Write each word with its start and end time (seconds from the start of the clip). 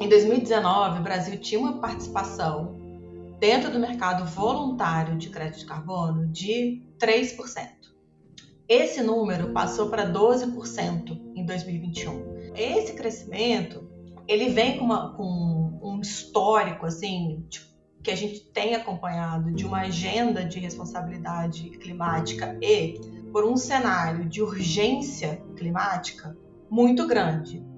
em 0.00 0.08
2019, 0.08 1.00
o 1.00 1.02
Brasil 1.02 1.38
tinha 1.38 1.60
uma 1.60 1.78
participação 1.78 2.74
dentro 3.38 3.70
do 3.70 3.78
mercado 3.78 4.24
voluntário 4.24 5.16
de 5.16 5.28
crédito 5.30 5.60
de 5.60 5.66
carbono 5.66 6.26
de 6.28 6.82
3%. 6.98 7.68
Esse 8.68 9.02
número 9.02 9.52
passou 9.52 9.90
para 9.90 10.10
12% 10.10 11.20
em 11.34 11.44
2021. 11.44 12.54
Esse 12.56 12.94
crescimento, 12.94 13.88
ele 14.26 14.48
vem 14.48 14.78
com, 14.78 14.84
uma, 14.84 15.12
com 15.14 15.78
um 15.82 16.00
histórico 16.00 16.86
assim, 16.86 17.44
tipo, 17.48 17.66
que 18.02 18.10
a 18.10 18.16
gente 18.16 18.40
tem 18.52 18.74
acompanhado 18.74 19.52
de 19.52 19.64
uma 19.64 19.80
agenda 19.80 20.44
de 20.44 20.58
responsabilidade 20.58 21.70
climática 21.70 22.58
e 22.60 23.00
por 23.32 23.44
um 23.44 23.56
cenário 23.56 24.28
de 24.28 24.42
urgência 24.42 25.42
climática 25.56 26.36
muito 26.70 27.06
grande. 27.06 27.73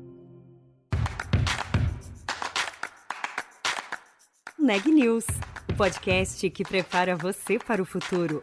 Neg 4.66 4.84
News, 4.88 5.25
o 5.70 5.75
podcast 5.77 6.51
que 6.51 6.65
prepara 6.65 7.15
você 7.15 7.56
para 7.56 7.80
o 7.80 7.84
futuro. 7.84 8.43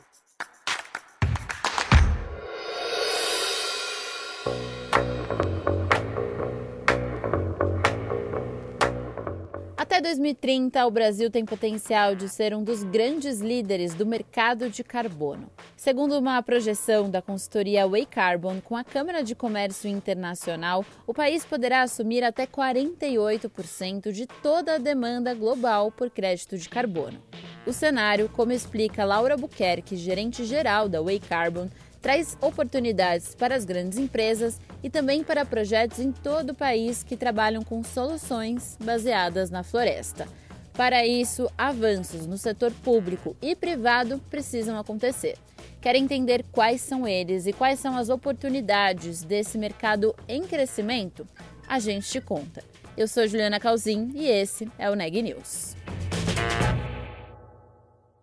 2030, 10.13 10.85
o 10.85 10.91
Brasil 10.91 11.31
tem 11.31 11.43
potencial 11.43 12.13
de 12.13 12.29
ser 12.29 12.53
um 12.53 12.63
dos 12.63 12.83
grandes 12.83 13.41
líderes 13.41 13.95
do 13.95 14.05
mercado 14.05 14.69
de 14.69 14.83
carbono. 14.83 15.49
Segundo 15.75 16.19
uma 16.19 16.39
projeção 16.43 17.09
da 17.09 17.19
consultoria 17.19 17.87
Way 17.87 18.05
Carbon 18.05 18.61
com 18.61 18.75
a 18.75 18.83
Câmara 18.83 19.23
de 19.23 19.33
Comércio 19.33 19.89
Internacional, 19.89 20.85
o 21.07 21.15
país 21.15 21.43
poderá 21.43 21.81
assumir 21.81 22.23
até 22.23 22.45
48% 22.45 24.11
de 24.11 24.27
toda 24.27 24.75
a 24.75 24.77
demanda 24.77 25.33
global 25.33 25.91
por 25.91 26.11
crédito 26.11 26.59
de 26.59 26.69
carbono. 26.69 27.19
O 27.65 27.73
cenário, 27.73 28.29
como 28.29 28.51
explica 28.51 29.03
Laura 29.03 29.35
Buquerque, 29.35 29.95
gerente 29.95 30.45
geral 30.45 30.87
da 30.87 31.01
Way 31.01 31.21
Carbon, 31.21 31.69
traz 32.03 32.37
oportunidades 32.41 33.33
para 33.33 33.55
as 33.55 33.63
grandes 33.63 33.97
empresas 33.97 34.59
e 34.83 34.89
também 34.89 35.23
para 35.23 35.45
projetos 35.45 35.99
em 35.99 36.11
todo 36.11 36.49
o 36.49 36.55
país 36.55 37.01
que 37.01 37.15
trabalham 37.15 37.63
com 37.63 37.81
soluções 37.81 38.77
baseadas 38.83 39.49
na 39.49 39.63
floresta. 39.63 40.27
Para 40.73 41.07
isso, 41.07 41.49
avanços 41.57 42.27
no 42.27 42.37
setor 42.37 42.71
público 42.83 43.37
e 43.41 43.55
privado 43.55 44.19
precisam 44.29 44.77
acontecer. 44.77 45.37
Quer 45.79 45.95
entender 45.95 46.43
quais 46.51 46.81
são 46.81 47.07
eles 47.07 47.45
e 47.45 47.53
quais 47.53 47.79
são 47.79 47.95
as 47.95 48.09
oportunidades 48.09 49.23
desse 49.23 49.57
mercado 49.57 50.13
em 50.27 50.43
crescimento? 50.43 51.25
A 51.67 51.79
gente 51.79 52.09
te 52.09 52.19
conta. 52.19 52.61
Eu 52.97 53.07
sou 53.07 53.25
Juliana 53.25 53.61
Calzin 53.61 54.11
e 54.13 54.27
esse 54.27 54.69
é 54.77 54.89
o 54.89 54.95
Neg 54.95 55.21
News. 55.21 55.75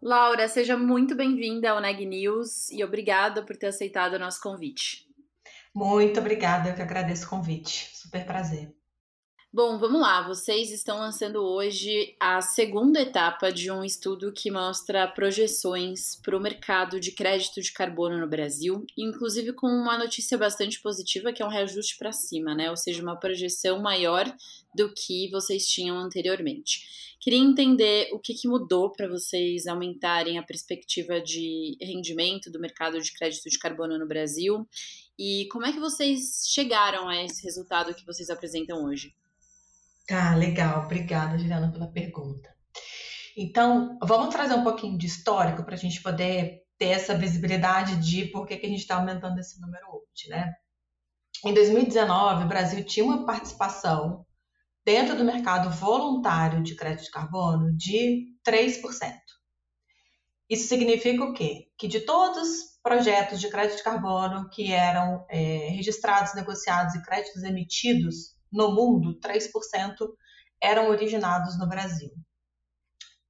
Laura, 0.03 0.49
seja 0.49 0.79
muito 0.79 1.15
bem-vinda 1.15 1.71
ao 1.71 1.81
Neg 1.81 2.07
News 2.07 2.71
e 2.71 2.83
obrigada 2.83 3.45
por 3.45 3.55
ter 3.55 3.67
aceitado 3.67 4.15
o 4.15 4.19
nosso 4.19 4.41
convite. 4.41 5.07
Muito 5.75 6.19
obrigada, 6.19 6.71
eu 6.71 6.75
que 6.75 6.81
agradeço 6.81 7.27
o 7.27 7.29
convite. 7.29 7.91
Super 7.95 8.25
prazer. 8.25 8.75
Bom, 9.53 9.79
vamos 9.81 10.01
lá. 10.01 10.23
Vocês 10.29 10.71
estão 10.71 11.01
lançando 11.01 11.43
hoje 11.43 12.15
a 12.21 12.41
segunda 12.41 13.01
etapa 13.01 13.51
de 13.51 13.69
um 13.69 13.83
estudo 13.83 14.33
que 14.33 14.49
mostra 14.49 15.09
projeções 15.09 16.15
para 16.15 16.37
o 16.37 16.41
mercado 16.41 17.01
de 17.01 17.11
crédito 17.11 17.61
de 17.61 17.73
carbono 17.73 18.17
no 18.17 18.29
Brasil, 18.29 18.87
inclusive 18.97 19.53
com 19.53 19.67
uma 19.67 19.99
notícia 19.99 20.39
bastante 20.39 20.81
positiva, 20.81 21.33
que 21.33 21.43
é 21.43 21.45
um 21.45 21.49
reajuste 21.49 21.99
para 21.99 22.13
cima, 22.13 22.55
né? 22.55 22.71
Ou 22.71 22.77
seja, 22.77 23.03
uma 23.03 23.19
projeção 23.19 23.83
maior 23.83 24.33
do 24.73 24.95
que 24.95 25.29
vocês 25.33 25.67
tinham 25.67 25.99
anteriormente. 25.99 27.17
Queria 27.19 27.41
entender 27.41 28.09
o 28.13 28.21
que, 28.21 28.35
que 28.35 28.47
mudou 28.47 28.93
para 28.93 29.09
vocês 29.09 29.67
aumentarem 29.67 30.39
a 30.39 30.45
perspectiva 30.45 31.21
de 31.21 31.77
rendimento 31.83 32.53
do 32.53 32.61
mercado 32.61 33.01
de 33.01 33.13
crédito 33.13 33.51
de 33.51 33.59
carbono 33.59 33.99
no 33.99 34.07
Brasil 34.07 34.65
e 35.19 35.49
como 35.51 35.67
é 35.67 35.73
que 35.73 35.81
vocês 35.81 36.45
chegaram 36.47 37.09
a 37.09 37.25
esse 37.25 37.43
resultado 37.43 37.93
que 37.97 38.07
vocês 38.07 38.31
apresentam 38.31 38.85
hoje. 38.85 39.13
Tá, 40.11 40.35
legal. 40.35 40.87
Obrigada, 40.87 41.39
Juliana, 41.39 41.71
pela 41.71 41.87
pergunta. 41.87 42.53
Então, 43.37 43.97
vamos 44.03 44.35
trazer 44.35 44.55
um 44.55 44.65
pouquinho 44.65 44.99
de 44.99 45.07
histórico 45.07 45.63
para 45.63 45.75
a 45.77 45.79
gente 45.79 46.03
poder 46.03 46.65
ter 46.77 46.87
essa 46.87 47.17
visibilidade 47.17 47.95
de 47.99 48.25
por 48.25 48.45
que, 48.45 48.57
que 48.57 48.67
a 48.67 48.69
gente 48.69 48.81
está 48.81 48.97
aumentando 48.97 49.39
esse 49.39 49.61
número 49.61 49.87
hoje, 49.87 50.29
né? 50.29 50.53
Em 51.45 51.55
2019, 51.55 52.43
o 52.43 52.49
Brasil 52.49 52.85
tinha 52.85 53.07
uma 53.07 53.25
participação 53.25 54.27
dentro 54.85 55.17
do 55.17 55.23
mercado 55.23 55.71
voluntário 55.71 56.61
de 56.61 56.75
crédito 56.75 57.05
de 57.05 57.13
carbono 57.13 57.73
de 57.77 58.35
3%. 58.45 58.83
Isso 60.49 60.67
significa 60.67 61.23
o 61.23 61.33
quê? 61.33 61.69
Que 61.79 61.87
de 61.87 62.01
todos 62.01 62.37
os 62.37 62.81
projetos 62.83 63.41
de 63.41 63.49
crédito 63.49 63.77
de 63.77 63.85
carbono 63.85 64.49
que 64.51 64.73
eram 64.73 65.25
é, 65.31 65.69
registrados, 65.69 66.35
negociados 66.35 66.97
e 66.97 67.03
créditos 67.03 67.45
emitidos 67.45 68.40
no 68.53 68.73
mundo, 68.73 69.19
3% 69.21 69.49
eram 70.63 70.91
originados 70.91 71.59
no 71.59 71.69
Brasil. 71.69 72.11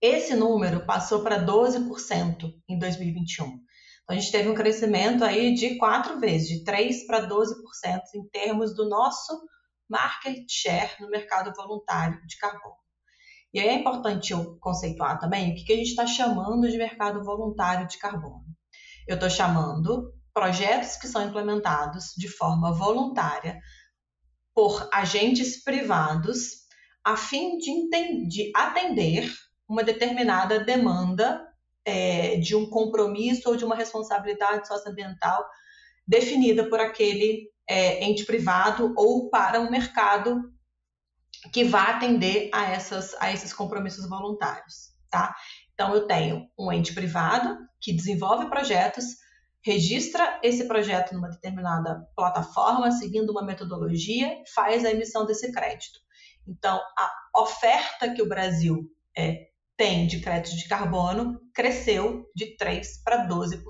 Esse 0.00 0.34
número 0.34 0.86
passou 0.86 1.22
para 1.22 1.44
12% 1.44 2.50
em 2.68 2.78
2021. 2.78 3.46
Então, 3.46 3.60
a 4.08 4.14
gente 4.14 4.32
teve 4.32 4.48
um 4.48 4.54
crescimento 4.54 5.22
aí 5.22 5.54
de 5.54 5.76
quatro 5.76 6.18
vezes, 6.18 6.48
de 6.48 6.64
3% 6.64 7.06
para 7.06 7.28
12% 7.28 7.54
em 8.14 8.28
termos 8.28 8.74
do 8.74 8.88
nosso 8.88 9.40
market 9.88 10.44
share 10.48 10.90
no 11.00 11.08
mercado 11.08 11.52
voluntário 11.54 12.24
de 12.26 12.36
carbono. 12.38 12.76
E 13.52 13.58
aí 13.58 13.68
é 13.68 13.74
importante 13.74 14.32
eu 14.32 14.56
conceituar 14.60 15.18
também 15.18 15.50
o 15.50 15.54
que, 15.54 15.72
a 15.72 15.76
gente 15.76 15.90
está 15.90 16.06
chamando 16.06 16.70
de 16.70 16.78
mercado 16.78 17.22
voluntário 17.24 17.86
de 17.88 17.98
carbono. 17.98 18.44
Eu 19.08 19.14
estou 19.14 19.28
chamando 19.28 20.14
projetos 20.32 20.96
que 20.96 21.08
são 21.08 21.26
implementados 21.26 22.14
de 22.16 22.28
forma 22.28 22.72
voluntária 22.72 23.58
por 24.54 24.88
agentes 24.92 25.62
privados 25.62 26.60
a 27.04 27.16
fim 27.16 27.58
de, 27.58 27.88
de 28.28 28.52
atender 28.54 29.32
uma 29.68 29.82
determinada 29.82 30.60
demanda 30.60 31.46
é, 31.84 32.36
de 32.36 32.54
um 32.54 32.68
compromisso 32.68 33.48
ou 33.48 33.56
de 33.56 33.64
uma 33.64 33.74
responsabilidade 33.74 34.66
socioambiental 34.68 35.44
definida 36.06 36.68
por 36.68 36.80
aquele 36.80 37.48
é, 37.68 38.04
ente 38.04 38.24
privado 38.24 38.92
ou 38.96 39.30
para 39.30 39.60
um 39.60 39.70
mercado 39.70 40.52
que 41.52 41.64
vá 41.64 41.84
atender 41.84 42.50
a, 42.52 42.64
essas, 42.64 43.14
a 43.20 43.32
esses 43.32 43.52
compromissos 43.52 44.08
voluntários, 44.08 44.92
tá? 45.08 45.34
Então, 45.72 45.94
eu 45.94 46.06
tenho 46.06 46.46
um 46.58 46.70
ente 46.70 46.92
privado 46.92 47.56
que 47.80 47.92
desenvolve 47.92 48.50
projetos, 48.50 49.04
registra 49.64 50.40
esse 50.42 50.66
projeto 50.66 51.12
numa 51.12 51.28
determinada 51.28 52.06
plataforma, 52.16 52.90
seguindo 52.92 53.30
uma 53.30 53.44
metodologia, 53.44 54.42
faz 54.54 54.84
a 54.84 54.90
emissão 54.90 55.26
desse 55.26 55.52
crédito. 55.52 55.98
Então, 56.46 56.80
a 56.98 57.40
oferta 57.40 58.12
que 58.12 58.22
o 58.22 58.28
Brasil 58.28 58.90
é, 59.16 59.50
tem 59.76 60.06
de 60.06 60.20
crédito 60.20 60.56
de 60.56 60.68
carbono 60.68 61.40
cresceu 61.54 62.26
de 62.34 62.56
3% 62.56 62.82
para 63.04 63.28
12% 63.28 63.62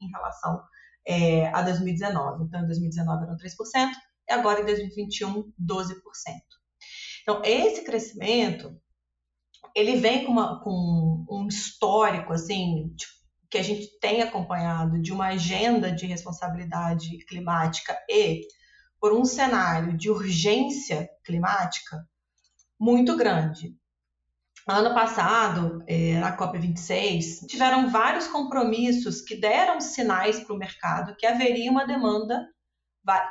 em 0.00 0.10
relação 0.10 0.62
é, 1.06 1.48
a 1.48 1.62
2019. 1.62 2.44
Então, 2.44 2.60
em 2.60 2.66
2019 2.66 3.24
eram 3.24 3.36
3%, 3.36 3.90
e 4.28 4.32
agora 4.32 4.60
em 4.60 4.66
2021, 4.66 5.52
12%. 5.60 5.94
Então, 7.22 7.42
esse 7.44 7.82
crescimento, 7.82 8.78
ele 9.74 9.96
vem 9.96 10.24
com, 10.24 10.32
uma, 10.32 10.62
com 10.62 11.26
um 11.30 11.46
histórico, 11.48 12.32
assim, 12.32 12.94
tipo, 12.96 13.17
que 13.50 13.58
a 13.58 13.62
gente 13.62 13.98
tem 13.98 14.22
acompanhado 14.22 15.00
de 15.00 15.12
uma 15.12 15.28
agenda 15.28 15.90
de 15.90 16.06
responsabilidade 16.06 17.18
climática 17.26 17.96
e 18.08 18.42
por 19.00 19.12
um 19.12 19.24
cenário 19.24 19.96
de 19.96 20.10
urgência 20.10 21.08
climática 21.24 22.06
muito 22.78 23.16
grande. 23.16 23.76
Ano 24.66 24.92
passado, 24.92 25.82
é, 25.86 26.18
na 26.18 26.36
COP26, 26.36 27.46
tiveram 27.46 27.88
vários 27.88 28.26
compromissos 28.26 29.22
que 29.22 29.34
deram 29.34 29.80
sinais 29.80 30.40
para 30.40 30.54
o 30.54 30.58
mercado 30.58 31.16
que 31.16 31.24
haveria 31.26 31.70
uma 31.70 31.86
demanda, 31.86 32.46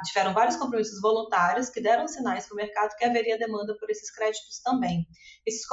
tiveram 0.05 0.33
vários 0.33 0.55
compromissos 0.55 1.01
voluntários 1.01 1.69
que 1.69 1.81
deram 1.81 2.07
sinais 2.07 2.45
para 2.47 2.53
o 2.53 2.57
mercado 2.57 2.95
que 2.97 3.05
haveria 3.05 3.37
demanda 3.37 3.75
por 3.79 3.89
esses 3.89 4.11
créditos 4.11 4.59
também. 4.63 5.07
Esses, 5.45 5.65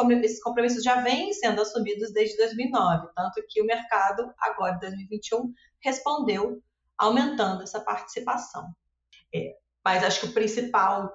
compromissos 0.43 0.83
já 0.83 1.01
vêm 1.01 1.33
sendo 1.33 1.62
assumidos 1.62 2.12
desde 2.12 2.37
2009, 2.37 3.09
tanto 3.15 3.43
que 3.49 3.62
o 3.62 3.67
mercado, 3.67 4.33
agora 4.39 4.77
em 4.77 4.81
2021, 4.81 5.53
respondeu 5.83 6.62
aumentando 6.99 7.62
essa 7.62 7.81
participação. 7.81 8.75
É, 9.35 9.56
mas 9.85 10.05
acho 10.05 10.21
que 10.21 10.27
o 10.27 10.33
principal 10.33 11.12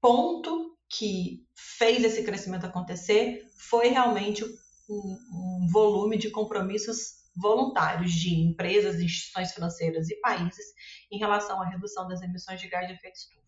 ponto 0.00 0.76
que 0.88 1.46
fez 1.56 2.04
esse 2.04 2.22
crescimento 2.24 2.66
acontecer 2.66 3.42
foi 3.56 3.88
realmente 3.88 4.44
um, 4.88 5.18
um 5.32 5.68
volume 5.72 6.18
de 6.18 6.30
compromissos 6.30 7.23
voluntários 7.36 8.12
de 8.12 8.34
empresas, 8.34 9.00
instituições 9.00 9.52
financeiras 9.52 10.08
e 10.10 10.20
países 10.20 10.66
em 11.10 11.18
relação 11.18 11.60
à 11.60 11.68
redução 11.68 12.06
das 12.06 12.22
emissões 12.22 12.60
de 12.60 12.68
gás 12.68 12.86
de 12.86 12.94
efeito 12.94 13.16
estufa. 13.16 13.44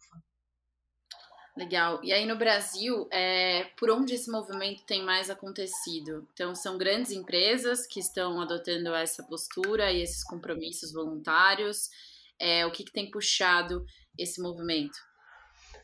Legal. 1.57 2.05
E 2.05 2.13
aí 2.13 2.27
no 2.27 2.37
Brasil, 2.37 3.09
é, 3.11 3.65
por 3.79 3.91
onde 3.91 4.15
esse 4.15 4.31
movimento 4.31 4.85
tem 4.85 5.03
mais 5.03 5.31
acontecido? 5.31 6.29
Então, 6.35 6.55
são 6.55 6.77
grandes 6.77 7.13
empresas 7.13 7.87
que 7.87 7.99
estão 7.99 8.39
adotando 8.43 8.95
essa 8.95 9.23
postura 9.23 9.91
e 9.91 10.03
esses 10.03 10.23
compromissos 10.23 10.93
voluntários. 10.93 11.89
É, 12.39 12.67
o 12.67 12.71
que, 12.71 12.85
que 12.85 12.93
tem 12.93 13.11
puxado 13.11 13.87
esse 14.19 14.39
movimento? 14.43 14.99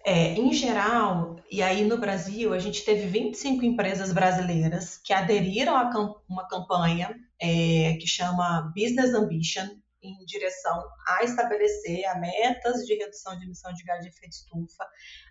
É, 0.05 0.33
em 0.35 0.53
geral, 0.53 1.37
e 1.51 1.63
aí 1.63 1.85
no 1.85 1.97
Brasil, 1.97 2.53
a 2.53 2.59
gente 2.59 2.85
teve 2.85 3.07
25 3.07 3.65
empresas 3.65 4.13
brasileiras 4.13 4.99
que 4.99 5.13
aderiram 5.13 5.77
a 5.77 5.91
uma 6.29 6.49
campanha 6.49 7.15
é, 7.41 7.97
que 8.01 8.07
chama 8.07 8.73
Business 8.75 9.15
Ambition, 9.15 9.69
em 10.03 10.25
direção 10.25 10.83
a 11.07 11.23
estabelecer 11.23 12.05
a 12.07 12.19
metas 12.19 12.85
de 12.85 12.95
redução 12.97 13.39
de 13.39 13.45
emissão 13.45 13.73
de 13.73 13.85
gás 13.85 14.03
de 14.03 14.09
efeito 14.09 14.33
estufa 14.33 14.85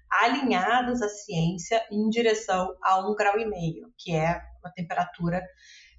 alinhadas 0.10 1.02
à 1.02 1.10
ciência 1.10 1.86
em 1.92 2.10
direção 2.10 2.74
a 2.82 3.00
um 3.00 3.14
grau 3.16 3.38
e 3.40 3.46
meio, 3.46 3.94
que 3.98 4.16
é 4.16 4.42
uma 4.64 4.72
temperatura 4.74 5.42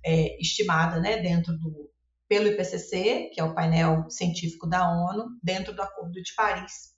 é, 0.05 0.41
estimada 0.41 1.01
né, 1.01 1.19
dentro 1.19 1.57
do 1.59 1.91
pelo 2.29 2.49
IPCC, 2.49 3.31
que 3.35 3.39
é 3.39 3.45
o 3.45 3.55
painel 3.55 4.09
científico 4.09 4.67
da 4.67 4.91
ONU, 4.91 5.39
dentro 5.43 5.75
do 5.75 5.83
Acordo 5.83 6.15
de 6.15 6.35
Paris, 6.35 6.92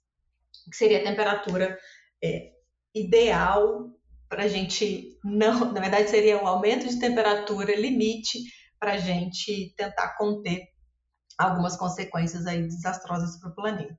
que 0.71 0.77
seria 0.77 1.01
a 1.01 1.05
temperatura 1.05 1.79
é, 2.23 2.53
ideal 2.95 3.91
para 4.29 4.45
a 4.45 4.49
gente 4.49 5.19
não, 5.25 5.67
na 5.73 5.81
verdade 5.81 6.11
seria 6.11 6.43
um 6.43 6.47
aumento 6.47 6.89
de 6.89 6.99
temperatura 6.99 7.75
limite 7.77 8.39
para 8.79 8.93
a 8.93 8.99
gente 8.99 9.75
tentar 9.77 10.17
conter 10.17 10.69
algumas 11.39 11.77
consequências 11.77 12.47
aí 12.47 12.63
desastrosas 12.63 13.39
para 13.41 13.51
o 13.51 13.55
planeta. 13.55 13.99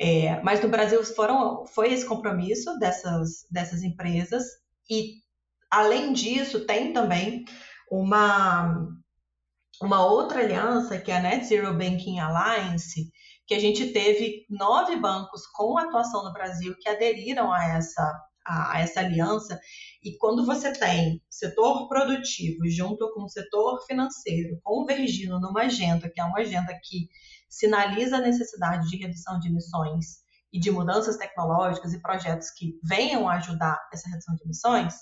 É, 0.00 0.40
mas 0.42 0.62
no 0.62 0.68
Brasil 0.68 1.04
foram, 1.04 1.66
foi 1.66 1.92
esse 1.92 2.06
compromisso 2.06 2.78
dessas, 2.78 3.46
dessas 3.50 3.82
empresas 3.82 4.44
e, 4.88 5.14
além 5.70 6.12
disso, 6.12 6.64
tem 6.66 6.92
também 6.92 7.44
uma, 7.90 8.88
uma 9.82 10.06
outra 10.06 10.40
aliança, 10.40 10.98
que 10.98 11.10
é 11.10 11.16
a 11.16 11.20
Net 11.20 11.46
Zero 11.46 11.72
Banking 11.72 12.20
Alliance, 12.20 13.10
que 13.48 13.54
a 13.54 13.58
gente 13.58 13.92
teve 13.94 14.44
nove 14.50 14.94
bancos 14.96 15.46
com 15.46 15.78
atuação 15.78 16.22
no 16.22 16.34
Brasil 16.34 16.76
que 16.78 16.86
aderiram 16.86 17.50
a 17.50 17.64
essa, 17.64 18.28
a, 18.46 18.78
essa 18.78 19.00
aliança. 19.00 19.58
E 20.04 20.18
quando 20.18 20.44
você 20.44 20.70
tem 20.70 21.22
setor 21.30 21.88
produtivo 21.88 22.68
junto 22.68 23.10
com 23.14 23.24
o 23.24 23.28
setor 23.28 23.82
financeiro 23.86 24.60
convergindo 24.62 25.40
numa 25.40 25.62
agenda, 25.62 26.10
que 26.10 26.20
é 26.20 26.24
uma 26.24 26.40
agenda 26.40 26.78
que 26.84 27.08
sinaliza 27.48 28.18
a 28.18 28.20
necessidade 28.20 28.86
de 28.90 28.98
redução 28.98 29.40
de 29.40 29.48
emissões 29.48 30.18
e 30.52 30.60
de 30.60 30.70
mudanças 30.70 31.16
tecnológicas 31.16 31.94
e 31.94 32.02
projetos 32.02 32.50
que 32.50 32.78
venham 32.84 33.26
ajudar 33.30 33.80
essa 33.90 34.10
redução 34.10 34.34
de 34.34 34.44
emissões, 34.44 34.94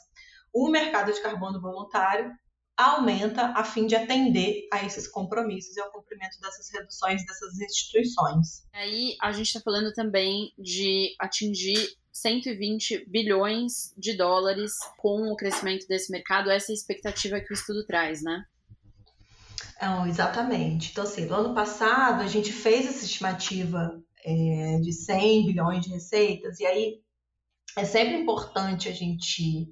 o 0.55 0.71
mercado 0.71 1.13
de 1.13 1.21
carbono 1.21 1.61
voluntário 1.61 2.31
aumenta 2.77 3.53
a 3.57 3.65
fim 3.65 3.87
de 3.87 3.97
atender 3.97 4.69
a 4.73 4.85
esses 4.85 5.09
compromissos 5.09 5.77
e 5.77 5.81
ao 5.81 5.91
cumprimento 5.91 6.39
dessas 6.41 6.71
reduções 6.71 7.25
dessas 7.25 7.59
instituições. 7.59 8.67
Aí 8.73 9.17
a 9.23 9.33
gente 9.33 9.47
está 9.47 9.61
falando 9.61 9.93
também 9.93 10.53
de 10.59 11.15
atingir 11.19 11.97
120 12.13 13.09
bilhões 13.09 13.95
de 13.97 14.17
dólares 14.17 14.73
com 14.99 15.33
o 15.33 15.37
crescimento 15.37 15.87
desse 15.87 16.11
mercado, 16.11 16.51
essa 16.51 16.71
é 16.71 16.73
a 16.73 16.75
expectativa 16.75 17.41
que 17.41 17.53
o 17.53 17.55
estudo 17.55 17.85
traz, 17.87 18.23
né? 18.23 18.45
Não, 19.81 20.07
exatamente. 20.07 20.91
Então, 20.91 21.05
assim, 21.05 21.27
no 21.27 21.35
ano 21.35 21.55
passado 21.55 22.23
a 22.23 22.27
gente 22.27 22.53
fez 22.53 22.87
essa 22.87 23.05
estimativa 23.05 24.03
é, 24.25 24.79
de 24.81 24.93
100 24.93 25.47
bilhões 25.47 25.85
de 25.85 25.91
receitas, 25.91 26.59
e 26.59 26.67
aí 26.67 27.01
é 27.77 27.85
sempre 27.85 28.17
importante 28.17 28.89
a 28.89 28.93
gente 28.93 29.69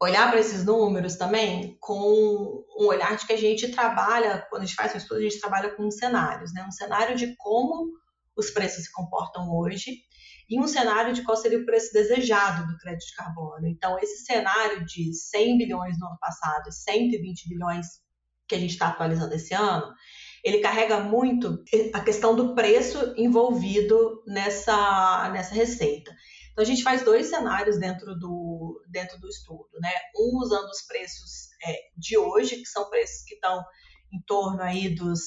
olhar 0.00 0.30
para 0.30 0.40
esses 0.40 0.64
números 0.64 1.16
também 1.16 1.76
com 1.80 2.64
um 2.78 2.86
olhar 2.86 3.16
de 3.16 3.26
que 3.26 3.32
a 3.32 3.38
gente 3.38 3.68
trabalha, 3.68 4.46
quando 4.50 4.62
a 4.62 4.66
gente 4.66 4.76
faz 4.76 4.94
um 4.94 4.98
estudo, 4.98 5.18
a 5.18 5.22
gente 5.22 5.40
trabalha 5.40 5.74
com 5.74 5.90
cenários, 5.90 6.52
né? 6.52 6.64
Um 6.66 6.72
cenário 6.72 7.16
de 7.16 7.34
como 7.36 7.92
os 8.36 8.50
preços 8.50 8.84
se 8.84 8.92
comportam 8.92 9.50
hoje 9.50 10.02
e 10.48 10.60
um 10.60 10.68
cenário 10.68 11.12
de 11.12 11.22
qual 11.22 11.36
seria 11.36 11.58
o 11.58 11.64
preço 11.64 11.92
desejado 11.92 12.66
do 12.66 12.78
crédito 12.78 13.06
de 13.06 13.14
carbono. 13.16 13.66
Então, 13.66 13.98
esse 13.98 14.24
cenário 14.24 14.84
de 14.84 15.12
100 15.12 15.58
bilhões 15.58 15.98
no 15.98 16.06
ano 16.06 16.18
passado 16.20 16.68
e 16.68 16.72
120 16.72 17.48
bilhões 17.48 17.86
que 18.46 18.54
a 18.54 18.58
gente 18.58 18.72
está 18.72 18.88
atualizando 18.88 19.34
esse 19.34 19.54
ano, 19.54 19.92
ele 20.44 20.58
carrega 20.58 21.00
muito 21.00 21.64
a 21.92 22.00
questão 22.00 22.36
do 22.36 22.54
preço 22.54 23.14
envolvido 23.16 24.22
nessa, 24.26 25.28
nessa 25.30 25.52
receita. 25.52 26.14
Então, 26.56 26.62
a 26.64 26.66
gente 26.66 26.82
faz 26.82 27.04
dois 27.04 27.28
cenários 27.28 27.78
dentro 27.78 28.18
do, 28.18 28.82
dentro 28.88 29.20
do 29.20 29.28
estudo, 29.28 29.68
né? 29.78 29.90
Um 30.16 30.38
usando 30.38 30.70
os 30.70 30.80
preços 30.86 31.50
é, 31.62 31.76
de 31.94 32.16
hoje, 32.16 32.56
que 32.56 32.64
são 32.64 32.88
preços 32.88 33.24
que 33.26 33.34
estão 33.34 33.62
em 34.10 34.22
torno 34.22 34.62
aí 34.62 34.94
dos 34.94 35.20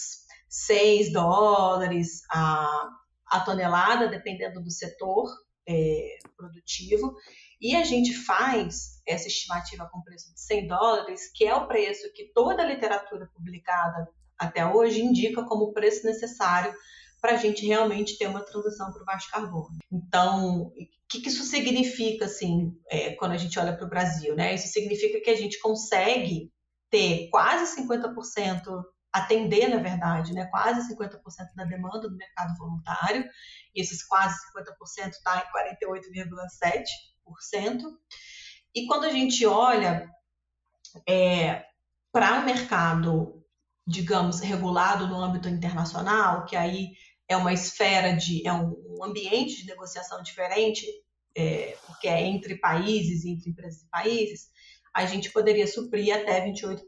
6 0.50 1.14
dólares 1.14 2.24
a, 2.32 2.90
a 3.28 3.42
tonelada, 3.42 4.08
dependendo 4.08 4.60
do 4.60 4.72
setor 4.72 5.30
é, 5.68 6.18
produtivo, 6.36 7.16
e 7.62 7.76
a 7.76 7.84
gente 7.84 8.12
faz 8.12 9.00
essa 9.08 9.28
estimativa 9.28 9.88
com 9.92 10.02
preço 10.02 10.34
de 10.34 10.42
100 10.42 10.66
dólares, 10.66 11.32
que 11.32 11.46
é 11.46 11.54
o 11.54 11.68
preço 11.68 12.12
que 12.12 12.32
toda 12.34 12.64
a 12.64 12.66
literatura 12.66 13.30
publicada 13.36 14.10
até 14.36 14.66
hoje 14.66 15.04
indica 15.04 15.46
como 15.46 15.74
preço 15.74 16.08
necessário 16.08 16.74
para 17.22 17.34
a 17.34 17.38
gente 17.38 17.66
realmente 17.66 18.18
ter 18.18 18.28
uma 18.28 18.42
transição 18.42 18.92
para 18.92 19.02
o 19.02 19.06
baixo 19.06 19.30
carbono. 19.32 19.78
Então, 19.92 20.68
o 20.68 20.74
que, 21.08 21.22
que 21.22 21.30
isso 21.30 21.44
significa, 21.44 22.26
assim, 22.26 22.78
é, 22.90 23.14
quando 23.16 23.34
a 23.34 23.38
gente 23.38 23.58
olha 23.60 23.76
para 23.76 23.86
o 23.86 23.90
Brasil, 23.90 24.36
né? 24.36 24.54
Isso 24.56 24.68
significa 24.68 25.20
que 25.22 25.30
a 25.30 25.36
gente 25.36 25.60
consegue 25.60 26.52
ter 26.90 27.30
quase 27.30 27.82
50%, 27.82 28.84
atender, 29.12 29.68
na 29.68 29.78
verdade, 29.78 30.34
né? 30.34 30.46
Quase 30.46 30.94
50% 30.94 31.20
da 31.56 31.66
demanda 31.66 32.08
do 32.08 32.16
mercado 32.16 32.58
voluntário, 32.58 33.28
e 33.76 33.82
esses 33.82 34.06
quase 34.06 34.36
50% 34.56 35.10
está 35.10 35.38
em 35.38 35.52
48,7%. 35.86 37.82
E 38.74 38.86
quando 38.86 39.06
a 39.06 39.12
gente 39.12 39.46
olha 39.46 40.10
é, 41.08 41.66
para 42.12 42.40
o 42.40 42.46
mercado, 42.46 43.44
digamos, 43.86 44.40
regulado 44.40 45.08
no 45.08 45.20
âmbito 45.22 45.50
internacional, 45.50 46.46
que 46.46 46.56
aí 46.56 46.92
é 47.30 47.38
uma 47.38 47.54
esfera 47.54 48.14
de, 48.14 48.46
é 48.46 48.52
um, 48.52 49.04
ambiente 49.04 49.62
de 49.62 49.68
negociação 49.68 50.22
diferente, 50.24 50.86
é, 51.38 51.78
porque 51.86 52.08
é 52.08 52.26
entre 52.26 52.58
países 52.58 53.24
entre 53.24 53.52
empresas 53.52 53.84
e 53.84 53.90
países, 53.90 54.50
a 54.94 55.06
gente 55.06 55.32
poderia 55.32 55.68
suprir 55.68 56.14
até 56.14 56.44
28% 56.46 56.82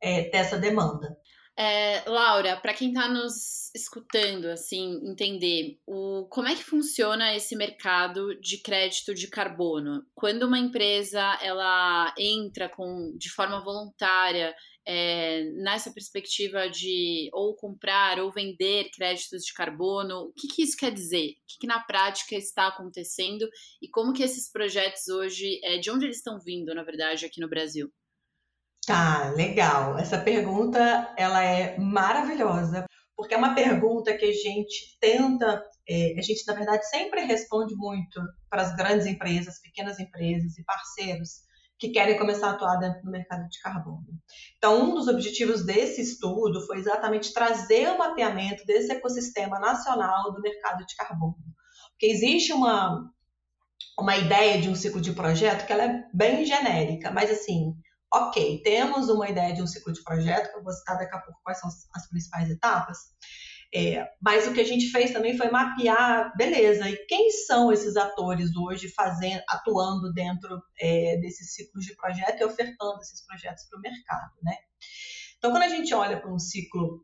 é, 0.00 0.30
dessa 0.30 0.58
demanda. 0.58 1.16
É, 1.56 2.02
Laura, 2.08 2.56
para 2.56 2.72
quem 2.72 2.88
está 2.88 3.08
nos 3.08 3.70
escutando, 3.74 4.46
assim, 4.46 5.00
entender 5.04 5.78
o, 5.86 6.26
como 6.30 6.48
é 6.48 6.54
que 6.54 6.62
funciona 6.62 7.34
esse 7.34 7.54
mercado 7.54 8.38
de 8.40 8.58
crédito 8.58 9.14
de 9.14 9.28
carbono? 9.28 10.02
Quando 10.14 10.44
uma 10.44 10.58
empresa 10.58 11.20
ela 11.42 12.14
entra 12.18 12.68
com, 12.70 13.14
de 13.18 13.30
forma 13.30 13.62
voluntária 13.62 14.54
é, 14.86 15.44
nessa 15.62 15.92
perspectiva 15.92 16.68
de 16.68 17.30
ou 17.32 17.54
comprar 17.54 18.18
ou 18.18 18.32
vender 18.32 18.90
créditos 18.90 19.44
de 19.44 19.52
carbono, 19.52 20.28
o 20.28 20.32
que, 20.32 20.48
que 20.48 20.62
isso 20.62 20.76
quer 20.76 20.92
dizer? 20.92 21.30
O 21.30 21.46
que, 21.46 21.58
que, 21.60 21.66
na 21.66 21.80
prática 21.80 22.34
está 22.34 22.68
acontecendo 22.68 23.48
e 23.80 23.88
como 23.88 24.12
que 24.12 24.22
esses 24.22 24.50
projetos 24.50 25.08
hoje, 25.08 25.60
é, 25.62 25.78
de 25.78 25.90
onde 25.90 26.06
eles 26.06 26.16
estão 26.16 26.38
vindo, 26.38 26.74
na 26.74 26.82
verdade, 26.82 27.24
aqui 27.24 27.40
no 27.40 27.48
Brasil? 27.48 27.92
Tá, 28.86 29.30
legal. 29.30 29.96
Essa 29.96 30.18
pergunta 30.18 31.14
ela 31.16 31.42
é 31.42 31.78
maravilhosa, 31.78 32.84
porque 33.16 33.34
é 33.34 33.38
uma 33.38 33.54
pergunta 33.54 34.16
que 34.16 34.24
a 34.24 34.32
gente 34.32 34.98
tenta, 35.00 35.62
é, 35.88 36.18
a 36.18 36.22
gente 36.22 36.44
na 36.46 36.54
verdade 36.54 36.88
sempre 36.88 37.24
responde 37.24 37.74
muito 37.76 38.20
para 38.50 38.62
as 38.62 38.74
grandes 38.74 39.06
empresas, 39.06 39.60
pequenas 39.60 40.00
empresas 40.00 40.58
e 40.58 40.64
parceiros 40.64 41.51
que 41.82 41.88
querem 41.88 42.16
começar 42.16 42.46
a 42.46 42.50
atuar 42.52 42.76
dentro 42.76 43.02
do 43.02 43.10
mercado 43.10 43.48
de 43.48 43.60
carbono. 43.60 44.06
Então, 44.56 44.84
um 44.84 44.94
dos 44.94 45.08
objetivos 45.08 45.66
desse 45.66 46.00
estudo 46.00 46.64
foi 46.64 46.78
exatamente 46.78 47.34
trazer 47.34 47.88
o 47.88 47.98
mapeamento 47.98 48.64
desse 48.64 48.92
ecossistema 48.92 49.58
nacional 49.58 50.32
do 50.32 50.40
mercado 50.40 50.86
de 50.86 50.94
carbono. 50.94 51.34
Porque 51.90 52.06
existe 52.06 52.52
uma, 52.52 53.10
uma 53.98 54.16
ideia 54.16 54.62
de 54.62 54.68
um 54.68 54.76
ciclo 54.76 55.00
de 55.00 55.12
projeto 55.12 55.66
que 55.66 55.72
ela 55.72 55.82
é 55.82 56.04
bem 56.14 56.44
genérica, 56.44 57.10
mas 57.10 57.28
assim, 57.32 57.74
ok, 58.14 58.62
temos 58.62 59.08
uma 59.08 59.28
ideia 59.28 59.52
de 59.52 59.60
um 59.60 59.66
ciclo 59.66 59.92
de 59.92 60.04
projeto, 60.04 60.52
que 60.52 60.58
eu 60.58 60.62
vou 60.62 60.72
citar 60.72 60.96
daqui 60.96 61.16
a 61.16 61.18
pouco 61.18 61.40
quais 61.42 61.58
são 61.58 61.68
as 61.68 62.08
principais 62.08 62.48
etapas, 62.48 62.98
é, 63.74 64.06
mas 64.20 64.46
o 64.46 64.52
que 64.52 64.60
a 64.60 64.64
gente 64.64 64.90
fez 64.90 65.12
também 65.12 65.36
foi 65.36 65.50
mapear, 65.50 66.36
beleza, 66.36 66.90
e 66.90 67.06
quem 67.06 67.30
são 67.30 67.72
esses 67.72 67.96
atores 67.96 68.54
hoje 68.54 68.88
fazendo, 68.90 69.42
atuando 69.48 70.12
dentro 70.12 70.62
é, 70.78 71.16
desses 71.16 71.54
ciclos 71.54 71.86
de 71.86 71.96
projeto 71.96 72.40
e 72.40 72.44
ofertando 72.44 73.00
esses 73.00 73.24
projetos 73.24 73.64
para 73.70 73.78
o 73.78 73.82
mercado, 73.82 74.32
né? 74.42 74.56
Então, 75.38 75.50
quando 75.50 75.62
a 75.62 75.68
gente 75.68 75.92
olha 75.94 76.20
para 76.20 76.32
um 76.32 76.38
ciclo 76.38 77.02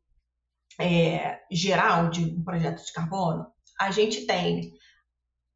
é, 0.78 1.40
geral 1.50 2.10
de 2.10 2.24
um 2.24 2.44
projeto 2.44 2.84
de 2.84 2.92
carbono, 2.92 3.46
a 3.80 3.90
gente 3.90 4.26
tem 4.26 4.74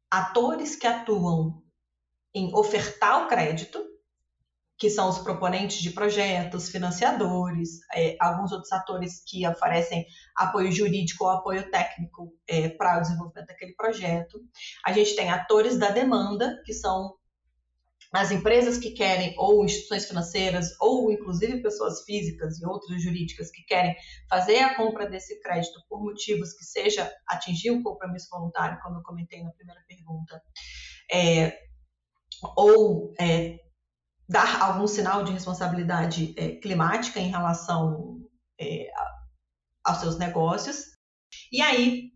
atores 0.09 0.75
que 0.75 0.87
atuam 0.87 1.61
em 2.33 2.53
ofertar 2.55 3.23
o 3.23 3.27
crédito, 3.27 3.85
que 4.77 4.89
são 4.89 5.09
os 5.09 5.19
proponentes 5.19 5.77
de 5.81 5.91
projetos, 5.91 6.69
financiadores, 6.69 7.79
é, 7.93 8.15
alguns 8.19 8.51
outros 8.51 8.71
atores 8.71 9.23
que 9.25 9.47
oferecem 9.47 10.05
apoio 10.35 10.71
jurídico 10.71 11.23
ou 11.23 11.29
apoio 11.29 11.69
técnico 11.69 12.33
é, 12.47 12.69
para 12.69 12.97
o 12.97 13.01
desenvolvimento 13.01 13.47
daquele 13.47 13.73
projeto. 13.75 14.39
A 14.85 14.91
gente 14.91 15.15
tem 15.15 15.29
atores 15.29 15.77
da 15.77 15.89
demanda, 15.89 16.61
que 16.65 16.73
são 16.73 17.15
as 18.13 18.29
empresas 18.29 18.77
que 18.77 18.91
querem, 18.91 19.33
ou 19.37 19.65
instituições 19.65 20.05
financeiras, 20.05 20.75
ou 20.79 21.11
inclusive 21.11 21.63
pessoas 21.63 22.03
físicas 22.03 22.59
e 22.61 22.65
outras 22.65 23.01
jurídicas 23.01 23.49
que 23.49 23.63
querem 23.63 23.95
fazer 24.29 24.59
a 24.59 24.75
compra 24.75 25.09
desse 25.09 25.39
crédito 25.41 25.81
por 25.89 25.99
motivos 25.99 26.53
que 26.53 26.63
seja 26.63 27.11
atingir 27.27 27.71
o 27.71 27.81
compromisso 27.81 28.27
voluntário, 28.29 28.79
como 28.83 28.99
eu 28.99 29.03
comentei 29.03 29.41
na 29.41 29.51
primeira 29.51 29.81
pergunta, 29.87 30.39
é, 31.11 31.57
ou 32.55 33.13
é, 33.19 33.62
dar 34.27 34.61
algum 34.61 34.87
sinal 34.87 35.23
de 35.23 35.31
responsabilidade 35.31 36.33
é, 36.37 36.55
climática 36.55 37.19
em 37.19 37.29
relação 37.29 38.21
é, 38.59 38.87
aos 39.83 39.97
seus 39.97 40.17
negócios. 40.17 40.85
E 41.51 41.61
aí, 41.61 42.11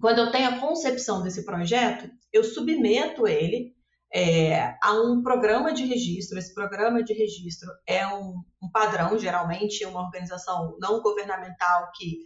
quando 0.00 0.18
eu 0.18 0.30
tenho 0.30 0.50
a 0.50 0.60
concepção 0.60 1.22
desse 1.22 1.44
projeto, 1.44 2.10
eu 2.32 2.44
submeto 2.44 3.26
ele 3.26 3.74
é, 4.14 4.76
há 4.80 4.92
um 4.92 5.22
programa 5.22 5.72
de 5.72 5.84
registro. 5.84 6.38
Esse 6.38 6.54
programa 6.54 7.02
de 7.02 7.12
registro 7.12 7.68
é 7.84 8.06
um, 8.06 8.34
um 8.62 8.70
padrão, 8.72 9.18
geralmente, 9.18 9.84
uma 9.84 10.04
organização 10.04 10.76
não 10.80 11.00
governamental 11.02 11.90
que 11.96 12.20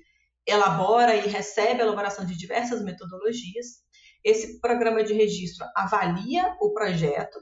elabora 0.46 1.14
e 1.14 1.28
recebe 1.28 1.80
a 1.80 1.84
elaboração 1.84 2.26
de 2.26 2.36
diversas 2.36 2.82
metodologias. 2.82 3.66
Esse 4.22 4.60
programa 4.60 5.02
de 5.02 5.14
registro 5.14 5.66
avalia 5.74 6.56
o 6.60 6.72
projeto. 6.72 7.38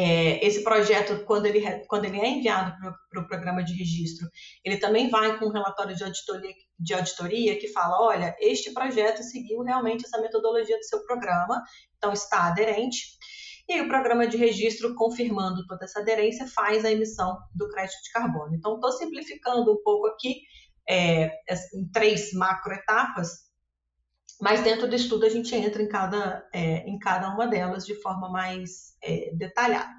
É, 0.00 0.46
esse 0.46 0.62
projeto, 0.62 1.24
quando 1.24 1.46
ele, 1.46 1.60
quando 1.88 2.04
ele 2.04 2.20
é 2.20 2.28
enviado 2.28 2.72
para 2.78 2.90
o 2.90 2.94
pro 3.10 3.26
programa 3.26 3.64
de 3.64 3.74
registro, 3.74 4.28
ele 4.64 4.76
também 4.76 5.10
vai 5.10 5.36
com 5.36 5.46
um 5.46 5.52
relatório 5.52 5.96
de 5.96 6.04
auditoria, 6.04 6.54
de 6.78 6.94
auditoria 6.94 7.58
que 7.58 7.66
fala: 7.66 8.00
olha, 8.00 8.36
este 8.38 8.72
projeto 8.72 9.24
seguiu 9.24 9.60
realmente 9.62 10.04
essa 10.06 10.20
metodologia 10.20 10.76
do 10.76 10.84
seu 10.84 11.02
programa, 11.04 11.60
então 11.96 12.12
está 12.12 12.46
aderente. 12.46 13.18
E 13.68 13.72
aí 13.72 13.80
o 13.80 13.88
programa 13.88 14.24
de 14.28 14.36
registro, 14.36 14.94
confirmando 14.94 15.66
toda 15.66 15.84
essa 15.84 15.98
aderência, 15.98 16.46
faz 16.46 16.84
a 16.84 16.92
emissão 16.92 17.36
do 17.52 17.68
crédito 17.68 18.00
de 18.04 18.12
carbono. 18.12 18.54
Então, 18.54 18.76
estou 18.76 18.92
simplificando 18.92 19.72
um 19.72 19.82
pouco 19.82 20.06
aqui 20.06 20.42
é, 20.88 21.32
em 21.74 21.90
três 21.92 22.32
macroetapas, 22.34 23.47
mas 24.40 24.62
dentro 24.62 24.88
do 24.88 24.94
estudo 24.94 25.26
a 25.26 25.28
gente 25.28 25.54
entra 25.54 25.82
em 25.82 25.88
cada, 25.88 26.48
é, 26.52 26.88
em 26.88 26.98
cada 26.98 27.32
uma 27.34 27.46
delas 27.46 27.84
de 27.84 27.94
forma 28.00 28.30
mais 28.30 28.96
é, 29.02 29.30
detalhada. 29.34 29.92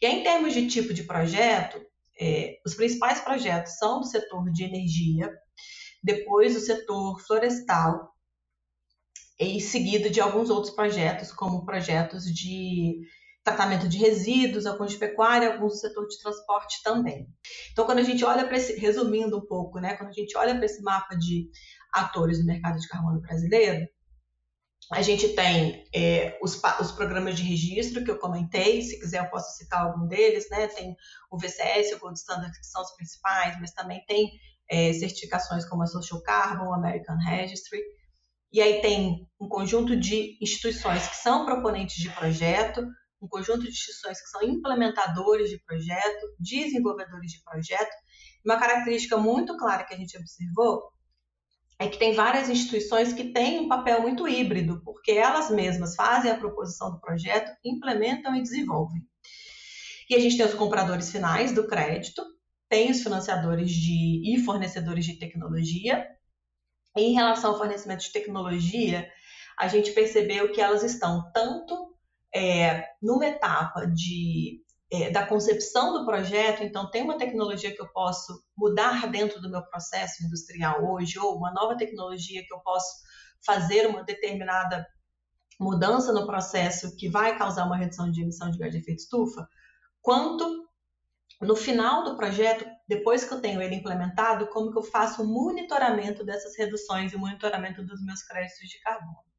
E 0.00 0.06
aí, 0.06 0.20
em 0.20 0.22
termos 0.22 0.52
de 0.52 0.68
tipo 0.68 0.92
de 0.92 1.04
projeto, 1.04 1.80
é, 2.20 2.58
os 2.64 2.74
principais 2.74 3.20
projetos 3.20 3.78
são 3.78 4.00
do 4.00 4.06
setor 4.06 4.50
de 4.52 4.64
energia, 4.64 5.32
depois 6.02 6.54
do 6.54 6.60
setor 6.60 7.20
florestal, 7.20 8.14
e 9.38 9.60
seguido 9.60 10.10
de 10.10 10.20
alguns 10.20 10.48
outros 10.48 10.72
projetos, 10.72 11.32
como 11.32 11.64
projetos 11.64 12.24
de 12.24 13.00
tratamento 13.44 13.86
de 13.86 13.98
resíduos, 13.98 14.64
alguns 14.64 14.92
de 14.92 14.98
pecuária, 14.98 15.52
alguns 15.52 15.74
do 15.74 15.78
setor 15.78 16.08
de 16.08 16.18
transporte 16.18 16.82
também. 16.82 17.28
Então, 17.70 17.84
quando 17.84 17.98
a 17.98 18.02
gente 18.02 18.24
olha 18.24 18.46
para 18.46 18.56
esse, 18.56 18.80
resumindo 18.80 19.36
um 19.36 19.46
pouco, 19.46 19.78
né, 19.78 19.94
quando 19.96 20.08
a 20.08 20.14
gente 20.14 20.36
olha 20.36 20.54
para 20.54 20.64
esse 20.64 20.82
mapa 20.82 21.14
de 21.14 21.50
atores 21.92 22.38
do 22.38 22.46
mercado 22.46 22.80
de 22.80 22.88
carbono 22.88 23.20
brasileiro, 23.20 23.86
a 24.90 25.02
gente 25.02 25.28
tem 25.30 25.84
é, 25.94 26.38
os, 26.42 26.60
os, 26.80 26.92
programas 26.92 27.36
de 27.36 27.42
registro 27.42 28.04
que 28.04 28.10
eu 28.10 28.18
comentei, 28.18 28.82
se 28.82 28.98
quiser 28.98 29.24
eu 29.24 29.30
posso 29.30 29.56
citar 29.56 29.82
algum 29.82 30.06
deles, 30.06 30.48
né? 30.50 30.66
Tem 30.68 30.94
o 31.30 31.38
VCS, 31.38 31.92
o 31.92 31.98
Gold 32.00 32.18
Standard, 32.18 32.52
que 32.58 32.66
são 32.66 32.82
os 32.82 32.94
principais, 32.94 33.58
mas 33.60 33.72
também 33.72 34.04
tem 34.06 34.30
é, 34.68 34.92
certificações 34.92 35.64
como 35.66 35.82
a 35.82 35.86
Social 35.86 36.22
Carbon, 36.22 36.72
American 36.72 37.16
Registry, 37.16 37.80
e 38.52 38.60
aí 38.60 38.80
tem 38.80 39.28
um 39.40 39.48
conjunto 39.48 39.96
de 39.96 40.38
instituições 40.40 41.08
que 41.08 41.16
são 41.16 41.44
proponentes 41.44 41.96
de 41.96 42.10
projeto, 42.10 42.86
um 43.24 43.28
conjunto 43.28 43.62
de 43.62 43.68
instituições 43.68 44.20
que 44.20 44.28
são 44.28 44.42
implementadores 44.42 45.48
de 45.48 45.58
projeto, 45.64 46.26
desenvolvedores 46.38 47.32
de 47.32 47.42
projeto. 47.42 47.90
Uma 48.44 48.58
característica 48.58 49.16
muito 49.16 49.56
clara 49.56 49.84
que 49.84 49.94
a 49.94 49.96
gente 49.96 50.16
observou 50.16 50.82
é 51.78 51.88
que 51.88 51.98
tem 51.98 52.14
várias 52.14 52.48
instituições 52.48 53.12
que 53.12 53.32
têm 53.32 53.60
um 53.60 53.68
papel 53.68 54.02
muito 54.02 54.28
híbrido, 54.28 54.80
porque 54.84 55.12
elas 55.12 55.50
mesmas 55.50 55.96
fazem 55.96 56.30
a 56.30 56.38
proposição 56.38 56.92
do 56.92 57.00
projeto, 57.00 57.50
implementam 57.64 58.36
e 58.36 58.42
desenvolvem. 58.42 59.02
E 60.08 60.14
a 60.14 60.20
gente 60.20 60.36
tem 60.36 60.46
os 60.46 60.54
compradores 60.54 61.10
finais 61.10 61.52
do 61.52 61.66
crédito, 61.66 62.22
tem 62.68 62.90
os 62.90 63.02
financiadores 63.02 63.70
de, 63.70 64.22
e 64.24 64.44
fornecedores 64.44 65.04
de 65.04 65.18
tecnologia, 65.18 66.06
em 66.96 67.12
relação 67.12 67.50
ao 67.50 67.58
fornecimento 67.58 68.02
de 68.04 68.12
tecnologia, 68.12 69.10
a 69.58 69.68
gente 69.68 69.92
percebeu 69.92 70.52
que 70.52 70.60
elas 70.60 70.82
estão 70.82 71.30
tanto 71.32 71.93
é, 72.34 72.84
numa 73.00 73.26
etapa 73.26 73.86
de, 73.86 74.60
é, 74.90 75.10
da 75.10 75.26
concepção 75.26 75.92
do 75.92 76.04
projeto, 76.04 76.62
então 76.62 76.90
tem 76.90 77.02
uma 77.02 77.16
tecnologia 77.16 77.74
que 77.74 77.80
eu 77.80 77.88
posso 77.92 78.42
mudar 78.56 79.06
dentro 79.10 79.40
do 79.40 79.50
meu 79.50 79.62
processo 79.62 80.24
industrial 80.24 80.84
hoje, 80.84 81.18
ou 81.18 81.36
uma 81.36 81.52
nova 81.52 81.76
tecnologia 81.76 82.44
que 82.44 82.52
eu 82.52 82.60
posso 82.60 83.04
fazer 83.46 83.86
uma 83.86 84.02
determinada 84.02 84.86
mudança 85.60 86.12
no 86.12 86.26
processo 86.26 86.96
que 86.96 87.08
vai 87.08 87.38
causar 87.38 87.66
uma 87.66 87.76
redução 87.76 88.10
de 88.10 88.22
emissão 88.22 88.50
de 88.50 88.58
gás 88.58 88.72
de 88.72 88.78
efeito 88.78 89.00
estufa, 89.00 89.48
quanto 90.02 90.64
no 91.40 91.54
final 91.54 92.04
do 92.04 92.16
projeto, 92.16 92.64
depois 92.88 93.24
que 93.24 93.32
eu 93.32 93.40
tenho 93.40 93.60
ele 93.60 93.76
implementado, 93.76 94.48
como 94.48 94.72
que 94.72 94.78
eu 94.78 94.82
faço 94.82 95.22
o 95.22 95.26
monitoramento 95.26 96.24
dessas 96.24 96.56
reduções 96.56 97.12
e 97.12 97.16
o 97.16 97.18
monitoramento 97.18 97.84
dos 97.84 98.02
meus 98.04 98.22
créditos 98.22 98.68
de 98.68 98.80
carbono. 98.80 99.33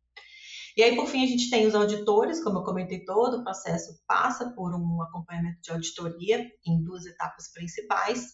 E 0.76 0.84
aí, 0.84 0.96
por 0.96 1.08
fim, 1.08 1.24
a 1.24 1.28
gente 1.28 1.50
tem 1.50 1.66
os 1.66 1.74
auditores, 1.74 2.44
como 2.44 2.60
eu 2.60 2.64
comentei, 2.64 3.06
todo 3.06 3.38
o 3.38 3.44
processo 3.44 3.98
passa 4.06 4.52
por 4.52 4.76
um 4.76 5.02
acompanhamento 5.02 5.62
de 5.62 5.72
auditoria 5.72 6.46
em 6.66 6.84
duas 6.84 7.06
etapas 7.06 7.52
principais. 7.52 8.34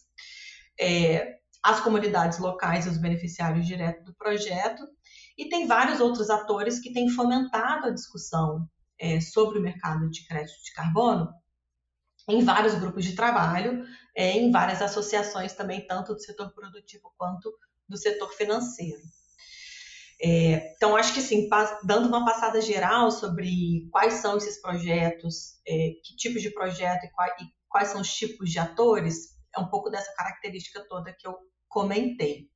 É, 0.80 1.38
as 1.62 1.80
comunidades 1.80 2.38
locais 2.38 2.86
e 2.86 2.88
os 2.88 2.98
beneficiários 2.98 3.66
diretos 3.66 4.04
do 4.04 4.14
projeto, 4.14 4.82
e 5.38 5.48
tem 5.48 5.66
vários 5.66 6.00
outros 6.00 6.28
atores 6.28 6.80
que 6.80 6.92
têm 6.92 7.08
fomentado 7.08 7.86
a 7.86 7.90
discussão 7.90 8.68
é, 8.98 9.20
sobre 9.20 9.58
o 9.58 9.62
mercado 9.62 10.10
de 10.10 10.26
crédito 10.26 10.62
de 10.64 10.72
carbono, 10.72 11.32
em 12.28 12.42
vários 12.44 12.74
grupos 12.74 13.04
de 13.04 13.14
trabalho, 13.14 13.84
é, 14.16 14.32
em 14.32 14.50
várias 14.50 14.82
associações 14.82 15.52
também, 15.52 15.86
tanto 15.86 16.14
do 16.14 16.20
setor 16.20 16.52
produtivo 16.52 17.12
quanto 17.16 17.52
do 17.88 17.96
setor 17.96 18.32
financeiro. 18.32 19.00
É, 20.24 20.74
então, 20.76 20.96
acho 20.96 21.12
que 21.12 21.20
sim, 21.20 21.48
dando 21.82 22.06
uma 22.06 22.24
passada 22.24 22.60
geral 22.60 23.10
sobre 23.10 23.88
quais 23.90 24.14
são 24.14 24.36
esses 24.36 24.60
projetos, 24.60 25.60
é, 25.66 25.94
que 26.04 26.14
tipos 26.16 26.40
de 26.40 26.50
projeto 26.50 27.04
e, 27.04 27.10
quais, 27.10 27.32
e 27.40 27.44
quais 27.68 27.88
são 27.88 28.00
os 28.00 28.14
tipos 28.14 28.48
de 28.48 28.60
atores, 28.60 29.36
é 29.56 29.60
um 29.60 29.68
pouco 29.68 29.90
dessa 29.90 30.14
característica 30.14 30.86
toda 30.88 31.12
que 31.12 31.26
eu 31.26 31.34
comentei. 31.68 32.48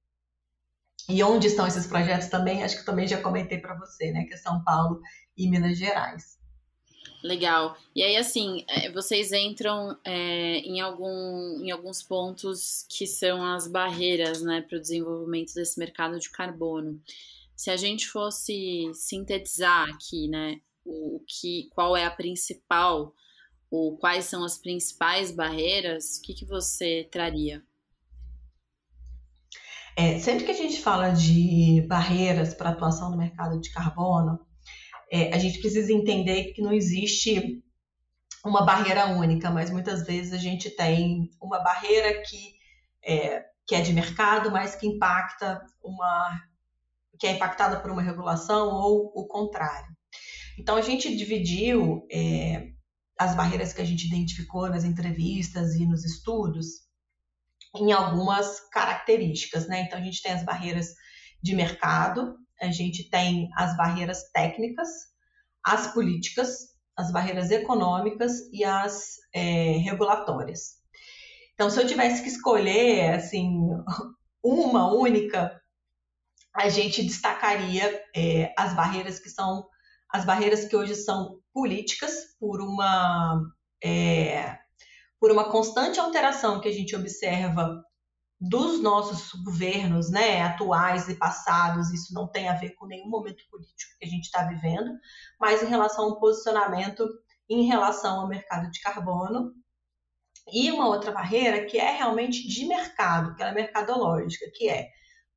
E 1.09 1.23
onde 1.25 1.49
estão 1.49 1.67
esses 1.67 1.87
projetos 1.87 2.29
também, 2.29 2.63
acho 2.63 2.79
que 2.79 2.87
também 2.87 3.09
já 3.09 3.21
comentei 3.21 3.59
para 3.59 3.77
você, 3.77 4.13
né, 4.13 4.25
que 4.25 4.35
é 4.35 4.37
São 4.37 4.63
Paulo 4.63 5.01
e 5.37 5.51
Minas 5.51 5.77
Gerais. 5.77 6.37
Legal. 7.23 7.77
E 7.95 8.03
aí, 8.03 8.17
assim, 8.17 8.65
é, 8.69 8.93
vocês 8.93 9.33
entram 9.33 9.99
é, 10.05 10.59
em, 10.59 10.81
algum, 10.81 11.61
em 11.65 11.71
alguns 11.73 12.03
pontos 12.03 12.87
que 12.89 13.07
são 13.07 13.45
as 13.45 13.67
barreiras 13.67 14.41
né, 14.43 14.61
para 14.61 14.79
o 14.79 14.81
desenvolvimento 14.81 15.53
desse 15.55 15.79
mercado 15.79 16.19
de 16.21 16.31
carbono. 16.31 17.01
Se 17.57 17.71
a 17.71 17.77
gente 17.77 18.07
fosse 18.07 18.91
sintetizar 18.93 19.89
aqui, 19.89 20.29
né, 20.29 20.61
o, 20.85 21.25
que, 21.27 21.69
qual 21.71 21.97
é 21.97 22.05
a 22.05 22.11
principal, 22.11 23.15
ou 23.71 23.97
quais 23.97 24.27
são 24.27 24.45
as 24.45 24.59
principais 24.59 25.33
barreiras, 25.33 26.19
o 26.19 26.23
que, 26.23 26.35
que 26.35 26.45
você 26.45 27.09
traria? 27.11 27.65
É, 29.97 30.19
sempre 30.19 30.45
que 30.45 30.51
a 30.51 30.55
gente 30.55 30.81
fala 30.83 31.11
de 31.11 31.83
barreiras 31.89 32.53
para 32.53 32.71
atuação 32.71 33.11
no 33.11 33.17
mercado 33.17 33.59
de 33.59 33.73
carbono, 33.73 34.39
é, 35.11 35.35
a 35.35 35.39
gente 35.39 35.59
precisa 35.59 35.91
entender 35.93 36.53
que 36.53 36.61
não 36.61 36.73
existe 36.73 37.63
uma 38.45 38.65
barreira 38.65 39.07
única, 39.07 39.51
mas 39.51 39.71
muitas 39.71 40.07
vezes 40.07 40.33
a 40.35 40.37
gente 40.37 40.69
tem 40.71 41.31
uma 41.41 41.61
barreira 41.61 42.23
que 42.23 42.57
é, 43.03 43.45
que 43.67 43.75
é 43.75 43.81
de 43.81 43.93
mercado, 43.93 44.51
mas 44.51 44.75
que 44.75 44.87
impacta 44.87 45.65
uma 45.83 46.41
que 47.19 47.27
é 47.27 47.33
impactada 47.33 47.81
por 47.81 47.91
uma 47.91 48.03
regulação 48.03 48.69
ou 48.69 49.13
o 49.15 49.27
contrário. 49.27 49.95
Então 50.59 50.77
a 50.77 50.83
gente 50.83 51.15
dividiu 51.17 52.07
é, 52.11 52.69
as 53.19 53.35
barreiras 53.35 53.73
que 53.73 53.83
a 53.83 53.85
gente 53.85 54.07
identificou 54.07 54.69
nas 54.69 54.85
entrevistas 54.85 55.75
e 55.75 55.87
nos 55.87 56.05
estudos 56.05 56.67
em 57.75 57.93
algumas 57.93 58.61
características, 58.71 59.69
né? 59.69 59.83
Então 59.83 59.99
a 59.99 60.03
gente 60.03 60.23
tem 60.23 60.33
as 60.33 60.45
barreiras 60.45 60.89
de 61.43 61.55
mercado, 61.55 62.37
a 62.61 62.71
gente 62.71 63.09
tem 63.11 63.49
as 63.57 63.77
barreiras 63.77 64.31
técnicas, 64.33 64.89
as 65.65 65.93
políticas, 65.93 66.77
as 66.97 67.13
barreiras 67.13 67.51
econômicas 67.51 68.33
e 68.53 68.65
as 68.65 69.17
é, 69.35 69.79
regulatórias. 69.79 70.77
Então, 71.55 71.71
se 71.71 71.81
eu 71.81 71.87
tivesse 71.87 72.23
que 72.23 72.29
escolher 72.29 73.15
assim 73.15 73.51
uma 74.43 74.93
única, 74.95 75.61
a 76.57 76.69
gente 76.69 77.03
destacaria 77.05 78.03
é, 78.15 78.53
as 78.57 78.75
barreiras 78.75 79.19
que 79.19 79.29
são 79.29 79.69
as 80.09 80.25
barreiras 80.25 80.67
que 80.67 80.77
hoje 80.77 80.95
são 80.95 81.41
políticas 81.53 82.37
por 82.39 82.61
uma 82.61 83.43
é, 83.83 84.59
por 85.21 85.31
uma 85.31 85.51
constante 85.51 86.01
alteração 86.01 86.61
que 86.61 86.69
a 86.69 86.73
gente 86.73 86.95
observa 86.95 87.83
dos 88.39 88.83
nossos 88.83 89.33
governos, 89.43 90.11
né, 90.11 90.43
atuais 90.43 91.09
e 91.09 91.15
passados, 91.15 91.91
isso 91.91 92.13
não 92.13 92.29
tem 92.29 92.49
a 92.49 92.55
ver 92.55 92.75
com 92.75 92.87
nenhum 92.87 93.09
momento 93.09 93.43
político 93.51 93.93
que 93.99 94.07
a 94.07 94.09
gente 94.09 94.25
está 94.25 94.45
vivendo, 94.45 94.91
mas 95.41 95.63
em 95.63 95.67
relação 95.67 96.05
ao 96.05 96.21
posicionamento 96.21 97.09
em 97.49 97.67
relação 97.67 98.21
ao 98.21 98.29
mercado 98.29 98.71
de 98.71 98.81
carbono. 98.81 99.53
E 100.53 100.71
uma 100.71 100.87
outra 100.87 101.11
barreira 101.11 101.65
que 101.65 101.79
é 101.79 101.97
realmente 101.97 102.47
de 102.47 102.67
mercado, 102.67 103.35
que 103.35 103.43
é 103.43 103.53
mercadológica, 103.53 104.47
que 104.55 104.69
é 104.69 104.89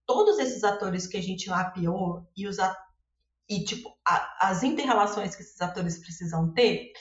todos 0.09 0.39
esses 0.39 0.63
atores 0.63 1.05
que 1.05 1.17
a 1.17 1.21
gente 1.21 1.47
mapeou 1.47 2.27
e 2.35 2.47
os 2.47 2.57
e 3.47 3.63
tipo 3.63 3.95
a, 4.03 4.49
as 4.49 4.63
interrelações 4.63 5.35
que 5.35 5.43
esses 5.43 5.61
atores 5.61 5.99
precisam 5.99 6.51
ter 6.51 6.91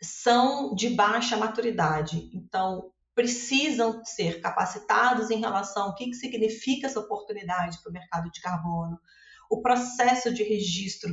são 0.00 0.72
de 0.72 0.90
baixa 0.90 1.36
maturidade. 1.36 2.30
Então, 2.32 2.92
precisam 3.12 4.04
ser 4.04 4.40
capacitados 4.40 5.32
em 5.32 5.40
relação 5.40 5.86
ao 5.86 5.96
que, 5.96 6.06
que 6.06 6.14
significa 6.14 6.86
essa 6.86 7.00
oportunidade 7.00 7.82
para 7.82 7.90
o 7.90 7.92
mercado 7.92 8.30
de 8.30 8.40
carbono. 8.40 9.00
O 9.50 9.60
processo 9.60 10.32
de 10.32 10.44
registro 10.44 11.10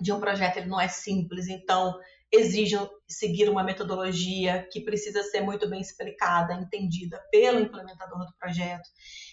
de 0.00 0.12
um 0.12 0.18
projeto 0.18 0.56
ele 0.56 0.66
não 0.66 0.80
é 0.80 0.88
simples, 0.88 1.46
então 1.46 1.96
exigem 2.32 2.78
seguir 3.08 3.48
uma 3.48 3.64
metodologia 3.64 4.66
que 4.70 4.80
precisa 4.80 5.22
ser 5.22 5.40
muito 5.40 5.68
bem 5.68 5.80
explicada, 5.80 6.54
entendida 6.54 7.20
pelo 7.30 7.60
implementador 7.60 8.18
do 8.18 8.36
projeto. 8.38 8.88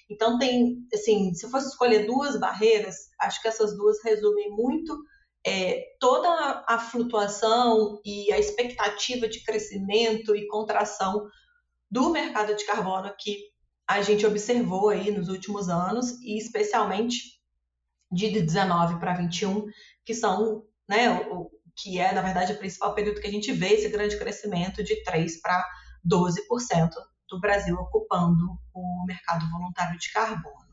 Então 0.09 0.39
tem, 0.39 0.87
assim, 0.93 1.33
se 1.33 1.45
eu 1.45 1.49
fosse 1.49 1.67
escolher 1.67 2.05
duas 2.05 2.39
barreiras, 2.39 3.09
acho 3.19 3.41
que 3.41 3.47
essas 3.47 3.75
duas 3.75 4.03
resumem 4.03 4.49
muito 4.49 4.97
é, 5.45 5.95
toda 5.99 6.63
a 6.67 6.79
flutuação 6.79 8.01
e 8.03 8.31
a 8.33 8.39
expectativa 8.39 9.27
de 9.27 9.43
crescimento 9.43 10.35
e 10.35 10.47
contração 10.47 11.27
do 11.89 12.09
mercado 12.09 12.55
de 12.55 12.65
carbono 12.65 13.13
que 13.17 13.37
a 13.87 14.01
gente 14.01 14.25
observou 14.25 14.89
aí 14.89 15.11
nos 15.11 15.29
últimos 15.29 15.69
anos 15.69 16.19
e 16.21 16.37
especialmente 16.37 17.37
de 18.11 18.29
19 18.29 18.99
para 18.99 19.13
21, 19.13 19.65
que 20.03 20.13
são, 20.13 20.65
né, 20.87 21.07
que 21.77 21.99
é 21.99 22.11
na 22.11 22.21
verdade 22.21 22.53
o 22.53 22.57
principal 22.57 22.93
período 22.95 23.21
que 23.21 23.27
a 23.27 23.31
gente 23.31 23.51
vê 23.53 23.73
esse 23.73 23.89
grande 23.89 24.17
crescimento 24.17 24.83
de 24.83 25.03
3 25.03 25.39
para 25.39 25.63
12% 26.05 26.89
do 27.29 27.39
Brasil 27.39 27.75
ocupando 27.75 28.57
o 28.73 29.05
mercado 29.05 29.49
voluntário 29.51 29.99
de 29.99 30.11
carbono. 30.11 30.67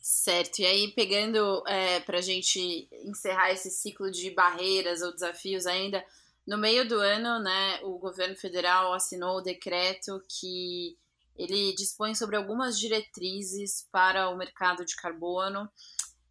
Certo, 0.00 0.60
e 0.60 0.66
aí 0.66 0.92
pegando 0.92 1.62
é, 1.66 2.00
para 2.00 2.18
a 2.18 2.22
gente 2.22 2.88
encerrar 3.04 3.50
esse 3.50 3.70
ciclo 3.70 4.10
de 4.10 4.30
barreiras 4.30 5.02
ou 5.02 5.12
desafios 5.12 5.66
ainda, 5.66 6.02
no 6.46 6.56
meio 6.56 6.88
do 6.88 6.98
ano, 6.98 7.42
né, 7.42 7.80
o 7.82 7.98
governo 7.98 8.34
federal 8.34 8.94
assinou 8.94 9.36
o 9.36 9.42
decreto 9.42 10.22
que 10.26 10.96
ele 11.36 11.74
dispõe 11.74 12.14
sobre 12.14 12.36
algumas 12.36 12.78
diretrizes 12.78 13.86
para 13.92 14.30
o 14.30 14.36
mercado 14.36 14.84
de 14.84 14.96
carbono. 14.96 15.70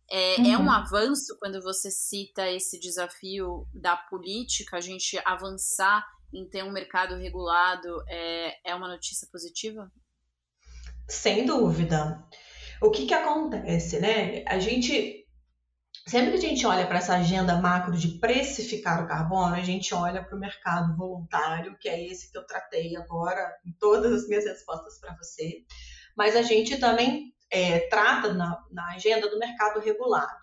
É, 0.09 0.35
uhum. 0.39 0.53
é, 0.53 0.57
um 0.57 0.61
uhum. 0.61 0.71
avanço 0.71 1.37
quando 1.39 1.61
você 1.61 1.91
cita 1.91 2.49
esse 2.49 2.79
desafio 2.79 3.67
da 3.73 3.97
política, 3.97 4.77
a 4.77 4.81
gente 4.81 5.19
avançar 5.25 6.05
em 6.33 6.47
ter 6.49 6.63
um 6.63 6.71
mercado 6.71 7.15
regulado, 7.15 8.03
é, 8.07 8.71
é 8.71 8.75
uma 8.75 8.87
notícia 8.87 9.27
positiva? 9.31 9.91
Sem 11.09 11.45
dúvida. 11.45 12.23
O 12.81 12.91
que, 12.91 13.05
que 13.05 13.13
acontece, 13.13 13.99
né? 13.99 14.43
A 14.47 14.59
gente 14.59 15.25
Sempre 16.07 16.31
que 16.31 16.37
a 16.37 16.49
gente 16.49 16.65
olha 16.65 16.87
para 16.87 16.99
essa 16.99 17.17
agenda 17.17 17.59
macro 17.59 17.97
de 17.97 18.17
precificar 18.17 19.03
o 19.03 19.07
carbono, 19.07 19.53
a 19.53 19.61
gente 19.61 19.93
olha 19.93 20.23
para 20.23 20.37
o 20.37 20.39
mercado 20.39 20.95
voluntário, 20.95 21.77
que 21.77 21.89
é 21.89 22.01
esse 22.07 22.31
que 22.31 22.37
eu 22.37 22.45
tratei 22.45 22.95
agora 22.95 23.53
em 23.65 23.73
todas 23.73 24.13
as 24.13 24.25
minhas 24.25 24.45
respostas 24.45 24.97
para 25.01 25.17
você. 25.17 25.65
Mas 26.15 26.33
a 26.37 26.41
gente 26.41 26.77
também 26.77 27.33
é, 27.49 27.87
trata 27.89 28.33
na, 28.33 28.63
na, 28.71 28.93
agenda 28.93 29.29
do 29.29 29.39
mercado 29.39 29.79
regulado. 29.79 30.37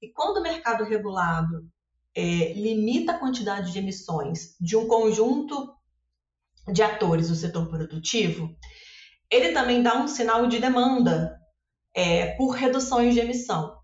E 0.00 0.10
quando 0.12 0.38
o 0.38 0.42
mercado 0.42 0.84
regulado 0.84 1.68
é, 2.14 2.52
limita 2.54 3.12
a 3.12 3.18
quantidade 3.18 3.72
de 3.72 3.78
emissões 3.78 4.56
de 4.60 4.76
um 4.76 4.88
conjunto 4.88 5.74
de 6.72 6.82
atores 6.82 7.28
do 7.28 7.34
setor 7.34 7.68
produtivo, 7.68 8.56
ele 9.30 9.52
também 9.52 9.82
dá 9.82 9.96
um 9.96 10.08
sinal 10.08 10.46
de 10.46 10.58
demanda 10.58 11.38
é, 11.94 12.34
por 12.36 12.50
reduções 12.50 13.14
de 13.14 13.20
emissão. 13.20 13.78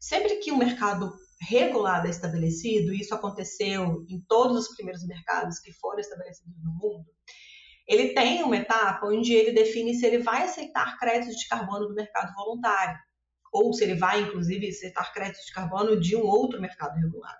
Sempre 0.00 0.36
que 0.36 0.50
o 0.50 0.54
um 0.54 0.58
mercado 0.58 1.12
regulado 1.40 2.06
é 2.06 2.10
estabelecido, 2.10 2.92
e 2.92 3.00
isso 3.00 3.14
aconteceu 3.14 4.04
em 4.08 4.20
todos 4.22 4.56
os 4.56 4.74
primeiros 4.74 5.06
mercados 5.06 5.58
que 5.60 5.72
foram 5.72 6.00
estabelecidos 6.00 6.56
no 6.62 6.72
mundo, 6.72 7.06
ele 7.88 8.12
tem 8.12 8.42
uma 8.42 8.56
etapa 8.56 9.06
onde 9.06 9.32
ele 9.32 9.50
define 9.52 9.94
se 9.94 10.04
ele 10.04 10.18
vai 10.18 10.42
aceitar 10.42 10.98
créditos 10.98 11.36
de 11.36 11.48
carbono 11.48 11.88
do 11.88 11.94
mercado 11.94 12.34
voluntário, 12.34 12.98
ou 13.50 13.72
se 13.72 13.82
ele 13.82 13.94
vai, 13.94 14.20
inclusive, 14.20 14.68
aceitar 14.68 15.10
créditos 15.12 15.46
de 15.46 15.52
carbono 15.52 15.98
de 15.98 16.14
um 16.14 16.22
outro 16.22 16.60
mercado 16.60 16.94
regulado. 16.96 17.38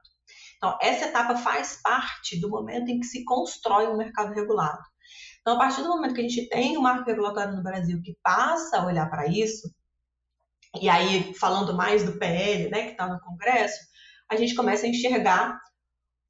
Então, 0.57 0.77
essa 0.81 1.05
etapa 1.05 1.37
faz 1.37 1.81
parte 1.83 2.41
do 2.41 2.49
momento 2.49 2.89
em 2.89 2.99
que 2.99 3.07
se 3.07 3.25
constrói 3.25 3.89
um 3.89 3.97
mercado 3.99 4.33
regulado. 4.33 4.83
Então, 5.41 5.55
a 5.55 5.59
partir 5.59 5.83
do 5.83 5.89
momento 5.89 6.15
que 6.15 6.21
a 6.21 6.29
gente 6.29 6.49
tem 6.49 6.77
um 6.77 6.81
marco 6.81 7.05
regulatório 7.05 7.55
no 7.55 7.63
Brasil 7.63 8.01
que 8.03 8.17
passa 8.23 8.79
a 8.79 8.87
olhar 8.87 9.09
para 9.09 9.27
isso, 9.27 9.73
e 10.81 10.89
aí 10.89 11.33
falando 11.35 11.75
mais 11.75 12.05
do 12.05 12.19
PL, 12.19 12.71
né, 12.71 12.87
que 12.87 12.91
está 12.93 13.07
no 13.07 13.21
Congresso, 13.21 13.79
a 14.31 14.37
gente 14.37 14.55
começa 14.55 14.87
a 14.87 14.89
enxergar 14.89 15.61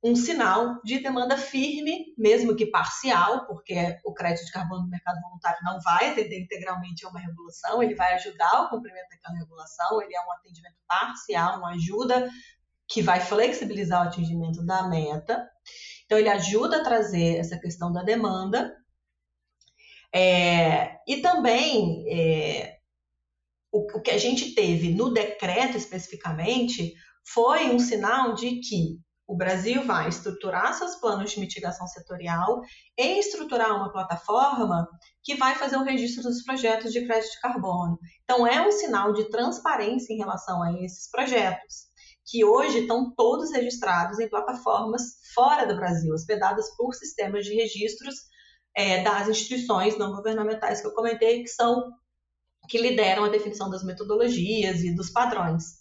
um 0.02 0.14
sinal 0.14 0.80
de 0.84 1.00
demanda 1.00 1.36
firme, 1.36 2.14
mesmo 2.16 2.54
que 2.54 2.66
parcial, 2.66 3.46
porque 3.46 3.98
o 4.04 4.14
crédito 4.14 4.46
de 4.46 4.52
carbono 4.52 4.82
no 4.82 4.88
mercado 4.88 5.20
voluntário 5.20 5.58
não 5.64 5.80
vai 5.80 6.10
atender 6.10 6.40
integralmente 6.40 7.04
a 7.04 7.08
uma 7.08 7.18
regulação, 7.18 7.82
ele 7.82 7.96
vai 7.96 8.14
ajudar 8.14 8.62
o 8.62 8.68
cumprimento 8.70 9.08
daquela 9.10 9.38
regulação, 9.38 10.00
ele 10.00 10.14
é 10.14 10.20
um 10.20 10.32
atendimento 10.32 10.76
parcial, 10.86 11.58
uma 11.58 11.74
ajuda 11.74 12.30
que 12.86 13.02
vai 13.02 13.20
flexibilizar 13.20 14.04
o 14.04 14.08
atingimento 14.08 14.64
da 14.64 14.88
meta. 14.88 15.48
Então, 16.06 16.16
ele 16.16 16.28
ajuda 16.28 16.78
a 16.78 16.84
trazer 16.84 17.36
essa 17.36 17.58
questão 17.58 17.92
da 17.92 18.02
demanda. 18.02 18.74
É, 20.14 20.96
e 21.06 21.20
também 21.20 22.06
é, 22.08 22.78
o, 23.70 23.98
o 23.98 24.00
que 24.00 24.10
a 24.10 24.16
gente 24.16 24.54
teve 24.54 24.94
no 24.94 25.12
decreto 25.12 25.76
especificamente 25.76 26.94
foi 27.26 27.68
um 27.68 27.78
sinal 27.78 28.34
de 28.34 28.60
que 28.60 28.98
o 29.28 29.36
Brasil 29.36 29.84
vai 29.84 30.08
estruturar 30.08 30.72
seus 30.72 30.94
planos 30.94 31.30
de 31.30 31.38
mitigação 31.38 31.86
setorial 31.86 32.62
e 32.96 33.18
estruturar 33.18 33.76
uma 33.76 33.92
plataforma 33.92 34.88
que 35.22 35.34
vai 35.34 35.54
fazer 35.54 35.76
o 35.76 35.84
registro 35.84 36.22
dos 36.22 36.42
projetos 36.42 36.90
de 36.94 37.04
crédito 37.04 37.32
de 37.32 37.40
carbono. 37.40 37.98
Então, 38.24 38.46
é 38.46 38.66
um 38.66 38.72
sinal 38.72 39.12
de 39.12 39.28
transparência 39.28 40.14
em 40.14 40.16
relação 40.16 40.62
a 40.62 40.72
esses 40.82 41.10
projetos, 41.10 41.88
que 42.26 42.42
hoje 42.42 42.80
estão 42.80 43.12
todos 43.14 43.52
registrados 43.52 44.18
em 44.18 44.30
plataformas 44.30 45.20
fora 45.34 45.66
do 45.66 45.76
Brasil, 45.76 46.14
hospedadas 46.14 46.74
por 46.74 46.94
sistemas 46.94 47.44
de 47.44 47.54
registros 47.54 48.14
é, 48.74 49.02
das 49.02 49.28
instituições 49.28 49.98
não 49.98 50.12
governamentais 50.12 50.80
que 50.80 50.86
eu 50.86 50.94
comentei, 50.94 51.42
que 51.42 51.48
são 51.48 51.92
que 52.66 52.78
lideram 52.78 53.24
a 53.24 53.30
definição 53.30 53.70
das 53.70 53.82
metodologias 53.82 54.80
e 54.80 54.94
dos 54.94 55.10
padrões. 55.10 55.78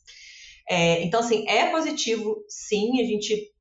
É, 0.69 1.03
então, 1.03 1.21
assim, 1.21 1.47
é 1.47 1.69
positivo, 1.71 2.43
sim, 2.49 3.01
a 3.01 3.06
gente 3.06 3.53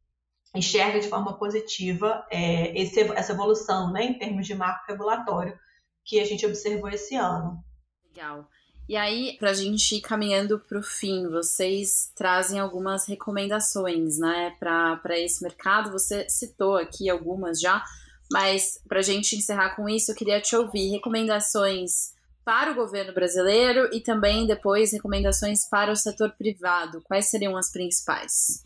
enxerga 0.54 0.98
de 0.98 1.08
forma 1.08 1.38
positiva 1.38 2.26
é, 2.30 2.76
esse, 2.80 3.00
essa 3.00 3.32
evolução, 3.32 3.92
né, 3.92 4.04
em 4.04 4.18
termos 4.18 4.46
de 4.46 4.54
marco 4.54 4.90
regulatório 4.90 5.56
que 6.04 6.20
a 6.20 6.24
gente 6.24 6.46
observou 6.46 6.88
esse 6.88 7.14
ano. 7.14 7.62
Legal. 8.08 8.48
E 8.88 8.96
aí, 8.96 9.36
para 9.38 9.50
a 9.50 9.54
gente 9.54 9.96
ir 9.96 10.00
caminhando 10.00 10.60
para 10.60 10.78
o 10.78 10.82
fim, 10.82 11.28
vocês 11.28 12.12
trazem 12.14 12.60
algumas 12.60 13.06
recomendações, 13.06 14.18
né, 14.18 14.54
para 14.60 15.18
esse 15.18 15.42
mercado. 15.42 15.90
Você 15.90 16.28
citou 16.28 16.76
aqui 16.76 17.10
algumas 17.10 17.60
já, 17.60 17.84
mas 18.30 18.80
para 18.88 19.00
a 19.00 19.02
gente 19.02 19.34
encerrar 19.34 19.74
com 19.74 19.88
isso, 19.88 20.12
eu 20.12 20.14
queria 20.14 20.40
te 20.40 20.54
ouvir 20.54 20.90
recomendações 20.90 22.15
para 22.46 22.70
o 22.70 22.74
governo 22.76 23.12
brasileiro 23.12 23.90
e 23.92 24.00
também 24.00 24.46
depois 24.46 24.92
recomendações 24.92 25.68
para 25.68 25.90
o 25.90 25.96
setor 25.96 26.32
privado. 26.38 27.02
Quais 27.02 27.28
seriam 27.28 27.56
as 27.56 27.72
principais? 27.72 28.62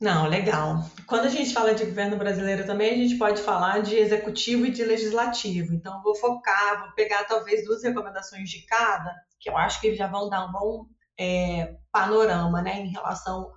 Não, 0.00 0.28
legal. 0.28 0.88
Quando 1.04 1.26
a 1.26 1.28
gente 1.28 1.52
fala 1.52 1.74
de 1.74 1.84
governo 1.84 2.16
brasileiro 2.16 2.64
também, 2.64 2.92
a 2.92 2.96
gente 2.96 3.18
pode 3.18 3.42
falar 3.42 3.80
de 3.82 3.96
executivo 3.96 4.66
e 4.66 4.70
de 4.70 4.84
legislativo. 4.84 5.74
Então, 5.74 6.00
vou 6.00 6.14
focar, 6.14 6.84
vou 6.84 6.92
pegar 6.92 7.24
talvez 7.24 7.64
duas 7.64 7.82
recomendações 7.82 8.48
de 8.48 8.64
cada, 8.66 9.12
que 9.40 9.50
eu 9.50 9.56
acho 9.56 9.80
que 9.80 9.96
já 9.96 10.06
vão 10.06 10.30
dar 10.30 10.46
um 10.46 10.52
bom 10.52 10.86
é, 11.18 11.74
panorama 11.90 12.62
né, 12.62 12.82
em 12.82 12.88
relação 12.88 13.52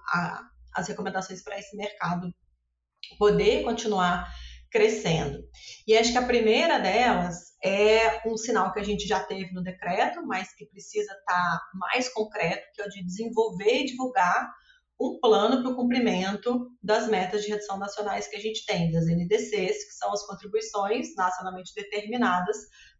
as 0.73 0.87
recomendações 0.87 1.43
para 1.43 1.57
esse 1.59 1.77
mercado 1.77 2.33
poder 3.17 3.63
continuar 3.63 4.27
crescendo. 4.75 5.41
E 5.87 5.97
acho 5.97 6.11
que 6.11 6.17
a 6.17 6.25
primeira 6.25 6.77
delas 6.77 7.55
é 7.63 8.21
um 8.27 8.35
sinal 8.35 8.73
que 8.73 8.79
a 8.81 8.83
gente 8.83 9.07
já 9.07 9.23
teve 9.23 9.53
no 9.53 9.63
decreto, 9.63 10.21
mas 10.27 10.53
que 10.53 10.65
precisa 10.65 11.13
estar 11.13 11.33
tá 11.33 11.61
mais 11.75 12.09
concreto, 12.09 12.67
que 12.73 12.81
é 12.81 12.85
o 12.85 12.89
de 12.89 13.01
desenvolver 13.05 13.83
e 13.83 13.85
divulgar 13.85 14.51
um 14.99 15.17
plano 15.21 15.61
para 15.61 15.71
o 15.71 15.75
cumprimento 15.77 16.69
das 16.83 17.07
metas 17.07 17.43
de 17.43 17.51
redução 17.51 17.77
nacionais 17.77 18.27
que 18.27 18.35
a 18.35 18.39
gente 18.39 18.65
tem, 18.65 18.91
das 18.91 19.05
NDCs, 19.05 19.85
que 19.85 19.93
são 19.93 20.11
as 20.11 20.25
contribuições 20.27 21.15
nacionalmente 21.15 21.73
determinadas 21.73 22.57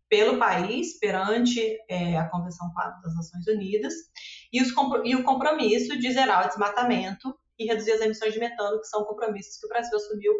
pelo 0.07 0.39
país 0.39 0.97
perante 0.97 1.77
é, 1.89 2.17
a 2.17 2.29
Convenção 2.29 2.71
Quadro 2.73 3.01
das 3.01 3.15
Nações 3.15 3.47
Unidas 3.47 3.93
e, 4.53 4.61
os, 4.61 4.69
e 5.03 5.13
o 5.13 5.25
compromisso 5.25 5.99
de 5.99 6.09
zerar 6.13 6.45
o 6.45 6.47
desmatamento 6.47 7.38
e 7.59 7.65
reduzir 7.65 7.91
as 7.91 8.01
emissões 8.01 8.33
de 8.33 8.39
metano, 8.39 8.79
que 8.79 8.88
são 8.88 9.03
compromissos 9.03 9.57
que 9.57 9.65
o 9.65 9.69
Brasil 9.69 9.97
assumiu 9.97 10.33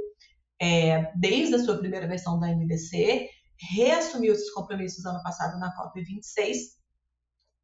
é, 0.62 1.12
desde 1.15 1.56
a 1.56 1.60
sua 1.60 1.78
primeira 1.78 2.08
versão 2.08 2.39
da 2.39 2.48
NDC, 2.48 3.30
reassumiu 3.58 4.34
esses 4.34 4.52
compromissos 4.52 5.06
ano 5.06 5.22
passado 5.24 5.60
na 5.60 5.74
COP26, 5.76 6.76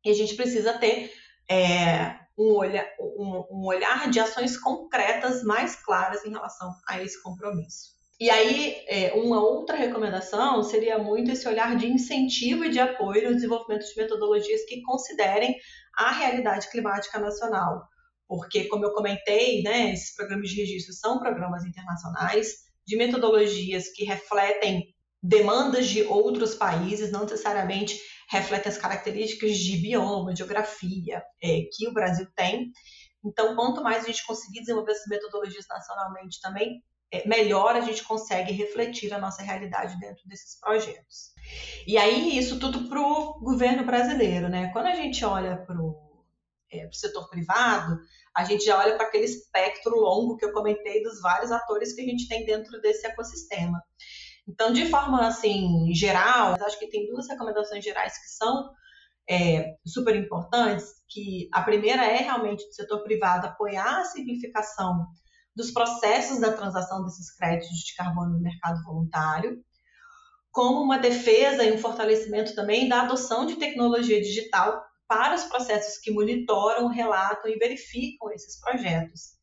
e 0.04 0.10
a 0.10 0.14
gente 0.14 0.36
precisa 0.36 0.78
ter 0.78 1.12
é, 1.50 2.18
um, 2.38 2.56
olhar, 2.56 2.88
um, 3.00 3.46
um 3.52 3.66
olhar 3.66 4.10
de 4.10 4.20
ações 4.20 4.58
concretas 4.58 5.44
mais 5.44 5.76
claras 5.76 6.26
em 6.26 6.32
relação 6.32 6.74
a 6.88 7.02
esse 7.02 7.22
compromisso. 7.22 7.92
E 8.20 8.30
aí, 8.30 8.84
é, 8.88 9.14
uma 9.14 9.42
outra 9.42 9.76
recomendação 9.76 10.62
seria 10.64 11.00
muito 11.00 11.32
esse 11.32 11.48
olhar 11.48 11.76
de 11.76 11.88
incentivo 11.88 12.66
e 12.66 12.70
de 12.70 12.80
apoio 12.80 13.30
no 13.30 13.36
desenvolvimento 13.36 13.84
de 13.84 14.00
metodologias 14.00 14.64
que 14.66 14.82
considerem 14.84 15.56
a 15.98 16.12
realidade 16.12 16.70
climática 16.70 17.20
nacional. 17.20 17.82
Porque, 18.28 18.66
como 18.66 18.86
eu 18.86 18.94
comentei, 18.94 19.64
né, 19.64 19.92
esses 19.92 20.16
programas 20.16 20.50
de 20.50 20.62
registro 20.62 20.94
são 20.94 21.20
programas 21.20 21.66
internacionais, 21.66 22.71
de 22.92 22.98
metodologias 22.98 23.88
que 23.88 24.04
refletem 24.04 24.94
demandas 25.24 25.88
de 25.88 26.04
outros 26.04 26.54
países, 26.54 27.10
não 27.10 27.22
necessariamente 27.22 27.98
refletem 28.30 28.70
as 28.70 28.78
características 28.78 29.58
de 29.58 29.78
bioma, 29.78 30.36
geografia 30.36 31.24
é, 31.42 31.62
que 31.72 31.88
o 31.88 31.94
Brasil 31.94 32.28
tem. 32.36 32.70
Então, 33.24 33.56
quanto 33.56 33.82
mais 33.82 34.04
a 34.04 34.08
gente 34.08 34.26
conseguir 34.26 34.60
desenvolver 34.60 34.92
essas 34.92 35.08
metodologias 35.08 35.66
nacionalmente 35.70 36.42
também, 36.42 36.84
é, 37.14 37.26
melhor 37.26 37.78
a 37.78 37.82
gente 37.82 38.04
consegue 38.04 38.52
refletir 38.52 39.14
a 39.14 39.20
nossa 39.20 39.42
realidade 39.42 39.98
dentro 39.98 40.28
desses 40.28 40.60
projetos. 40.60 41.32
E 41.88 41.98
aí, 41.98 42.38
isso 42.38 42.60
tudo 42.60 42.90
para 42.90 43.00
o 43.00 43.40
governo 43.40 43.86
brasileiro, 43.86 44.50
né? 44.50 44.70
Quando 44.74 44.88
a 44.88 44.96
gente 44.96 45.24
olha 45.24 45.56
para 45.66 45.82
o 45.82 45.96
é, 46.70 46.90
setor 46.92 47.30
privado, 47.30 48.02
a 48.36 48.44
gente 48.44 48.64
já 48.64 48.78
olha 48.80 48.96
para 48.96 49.08
aquele 49.08 49.26
espectro 49.26 49.96
longo 49.96 50.38
que 50.38 50.46
eu 50.46 50.54
comentei 50.54 51.04
dos 51.04 51.22
vários 51.22 51.52
atores 51.52 51.94
que 51.94 52.02
a 52.02 52.06
gente 52.06 52.28
tem 52.28 52.46
dentro 52.46 52.80
desse 52.82 53.06
ecossistema. 53.06 53.82
Então, 54.48 54.72
de 54.72 54.86
forma 54.90 55.28
assim 55.28 55.94
geral, 55.94 56.56
acho 56.62 56.80
que 56.80 56.90
tem 56.90 57.08
duas 57.08 57.28
recomendações 57.28 57.84
gerais 57.84 58.18
que 58.18 58.30
são 58.30 58.72
é, 59.30 59.76
super 59.86 60.16
importantes. 60.16 60.86
Que 61.08 61.50
a 61.54 61.62
primeira 61.62 62.06
é 62.06 62.18
realmente 62.18 62.66
do 62.66 62.74
setor 62.74 63.04
privado 63.04 63.48
apoiar 63.48 64.02
a 64.02 64.06
simplificação 64.06 65.08
dos 65.56 65.72
processos 65.72 66.40
da 66.40 66.54
transação 66.54 67.04
desses 67.04 67.36
créditos 67.36 67.78
de 67.80 67.96
carbono 67.96 68.32
no 68.32 68.42
mercado 68.42 68.82
voluntário, 68.84 69.62
como 70.52 70.82
uma 70.82 70.98
defesa 70.98 71.64
e 71.64 71.74
um 71.74 71.78
fortalecimento 71.78 72.56
também 72.56 72.88
da 72.88 73.02
adoção 73.02 73.46
de 73.46 73.58
tecnologia 73.58 74.22
digital 74.22 74.82
para 75.12 75.36
os 75.36 75.44
processos 75.44 75.98
que 75.98 76.10
monitoram, 76.10 76.88
relatam 76.88 77.52
e 77.52 77.58
verificam 77.58 78.32
esses 78.32 78.58
projetos. 78.62 79.34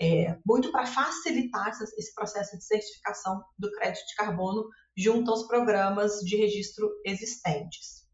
É, 0.00 0.38
muito 0.46 0.72
para 0.72 0.86
facilitar 0.86 1.68
esse 1.68 2.14
processo 2.14 2.56
de 2.56 2.64
certificação 2.64 3.44
do 3.58 3.70
crédito 3.72 4.06
de 4.06 4.14
carbono 4.14 4.64
junto 4.96 5.30
aos 5.30 5.46
programas 5.46 6.20
de 6.20 6.34
registro 6.34 6.88
existentes. 7.04 8.06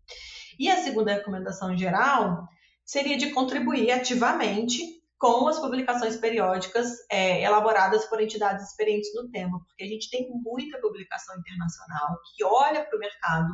E 0.59 0.69
a 0.69 0.83
segunda 0.83 1.13
recomendação 1.15 1.77
geral 1.77 2.49
seria 2.85 3.17
de 3.17 3.31
contribuir 3.31 3.93
ativamente 3.93 4.83
com 5.17 5.47
as 5.47 5.61
publicações 5.61 6.17
periódicas 6.17 6.89
é, 7.09 7.43
elaboradas 7.43 8.07
por 8.07 8.21
entidades 8.21 8.69
experientes 8.71 9.15
no 9.15 9.31
tema, 9.31 9.61
porque 9.69 9.85
a 9.85 9.87
gente 9.87 10.11
tem 10.11 10.29
muita 10.43 10.81
publicação 10.81 11.39
internacional 11.39 12.19
que 12.35 12.43
olha 12.43 12.85
para 12.85 12.97
o 12.97 13.01
mercado 13.01 13.53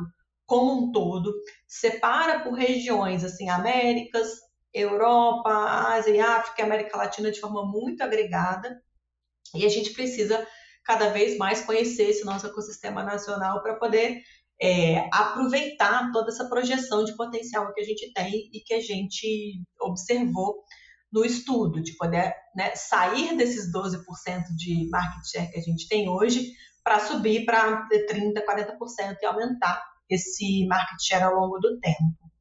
como 0.51 0.73
um 0.73 0.91
todo, 0.91 1.33
separa 1.65 2.41
por 2.41 2.51
regiões, 2.51 3.23
assim, 3.23 3.47
Américas, 3.47 4.27
Europa, 4.73 5.49
Ásia 5.49 6.11
e 6.11 6.19
África 6.19 6.65
América 6.65 6.97
Latina 6.97 7.31
de 7.31 7.39
forma 7.39 7.65
muito 7.65 8.01
agregada, 8.01 8.77
e 9.55 9.65
a 9.65 9.69
gente 9.69 9.91
precisa 9.91 10.45
cada 10.83 11.07
vez 11.07 11.37
mais 11.37 11.61
conhecer 11.61 12.09
esse 12.09 12.25
nosso 12.25 12.47
ecossistema 12.47 13.01
nacional 13.01 13.63
para 13.63 13.77
poder 13.77 14.21
é, 14.61 15.07
aproveitar 15.13 16.11
toda 16.11 16.27
essa 16.27 16.49
projeção 16.49 17.05
de 17.05 17.15
potencial 17.15 17.73
que 17.73 17.79
a 17.79 17.85
gente 17.85 18.11
tem 18.11 18.49
e 18.51 18.59
que 18.59 18.73
a 18.73 18.81
gente 18.81 19.63
observou 19.79 20.65
no 21.13 21.23
estudo, 21.23 21.81
de 21.81 21.95
poder 21.95 22.35
né, 22.53 22.75
sair 22.75 23.37
desses 23.37 23.71
12% 23.71 24.03
de 24.57 24.89
market 24.89 25.31
share 25.31 25.49
que 25.49 25.59
a 25.59 25.63
gente 25.63 25.87
tem 25.87 26.09
hoje 26.09 26.51
para 26.83 26.99
subir 26.99 27.45
para 27.45 27.87
30%, 27.87 28.33
40% 28.45 29.15
e 29.21 29.25
aumentar 29.25 29.90
esse 30.15 30.65
market 30.67 31.01
share 31.01 31.23
ao 31.23 31.35
longo 31.35 31.59
do 31.59 31.79
tempo. 31.79 32.31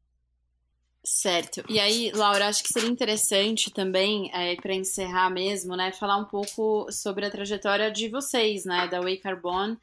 Certo. 1.02 1.64
E 1.68 1.80
aí, 1.80 2.12
Laura, 2.14 2.46
acho 2.46 2.62
que 2.62 2.72
seria 2.72 2.90
interessante 2.90 3.70
também, 3.70 4.30
é, 4.35 4.54
para 4.56 4.74
encerrar 4.74 5.30
mesmo, 5.30 5.74
né, 5.74 5.92
falar 5.92 6.16
um 6.18 6.26
pouco 6.26 6.90
sobre 6.92 7.24
a 7.24 7.30
trajetória 7.30 7.90
de 7.90 8.09
vocês, 8.09 8.66
né, 8.66 8.87
da 8.87 9.00
Way 9.00 9.16
Carbon, 9.16 9.76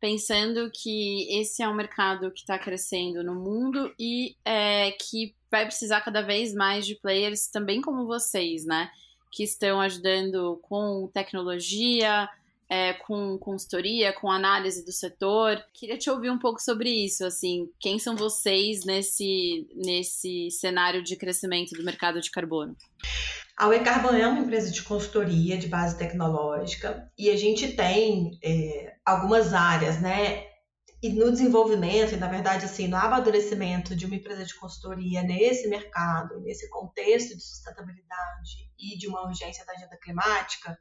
pensando 0.00 0.70
que 0.72 1.28
esse 1.40 1.62
é 1.62 1.68
um 1.68 1.74
mercado 1.74 2.30
que 2.30 2.40
está 2.40 2.58
crescendo 2.58 3.22
no 3.22 3.34
mundo 3.34 3.94
e 3.98 4.36
é, 4.44 4.90
que 4.90 5.34
vai 5.48 5.64
precisar 5.64 6.00
cada 6.00 6.22
vez 6.22 6.52
mais 6.52 6.84
de 6.84 6.96
players 6.96 7.46
também 7.46 7.80
como 7.80 8.06
vocês, 8.06 8.64
né, 8.66 8.90
que 9.30 9.44
estão 9.44 9.80
ajudando 9.80 10.58
com 10.62 11.08
tecnologia, 11.14 12.28
é, 12.68 12.92
com 12.94 13.38
consultoria, 13.38 14.12
com 14.12 14.30
análise 14.30 14.84
do 14.84 14.92
setor. 14.92 15.62
Queria 15.72 15.98
te 15.98 16.10
ouvir 16.10 16.30
um 16.30 16.38
pouco 16.38 16.60
sobre 16.60 16.90
isso, 16.90 17.24
assim, 17.24 17.68
quem 17.78 17.98
são 17.98 18.16
vocês 18.16 18.84
nesse, 18.84 19.66
nesse 19.74 20.50
cenário 20.50 21.02
de 21.02 21.16
crescimento 21.16 21.74
do 21.76 21.84
mercado 21.84 22.20
de 22.20 22.30
carbono? 22.30 22.76
A 23.56 23.68
Carbon 23.78 24.16
é 24.16 24.26
uma 24.26 24.40
empresa 24.40 24.70
de 24.70 24.82
consultoria 24.82 25.56
de 25.56 25.68
base 25.68 25.96
tecnológica 25.96 27.08
e 27.16 27.30
a 27.30 27.36
gente 27.36 27.72
tem 27.76 28.36
é, 28.42 28.94
algumas 29.04 29.54
áreas, 29.54 30.00
né? 30.00 30.44
E 31.00 31.10
no 31.10 31.30
desenvolvimento, 31.30 32.14
e 32.14 32.16
na 32.16 32.26
verdade, 32.26 32.64
assim, 32.64 32.88
no 32.88 32.96
amadurecimento 32.96 33.94
de 33.94 34.06
uma 34.06 34.16
empresa 34.16 34.44
de 34.44 34.54
consultoria 34.54 35.22
nesse 35.22 35.68
mercado, 35.68 36.40
nesse 36.40 36.68
contexto 36.68 37.36
de 37.36 37.42
sustentabilidade 37.42 38.72
e 38.78 38.96
de 38.98 39.06
uma 39.06 39.24
urgência 39.24 39.64
da 39.66 39.74
agenda 39.74 39.98
climática, 39.98 40.76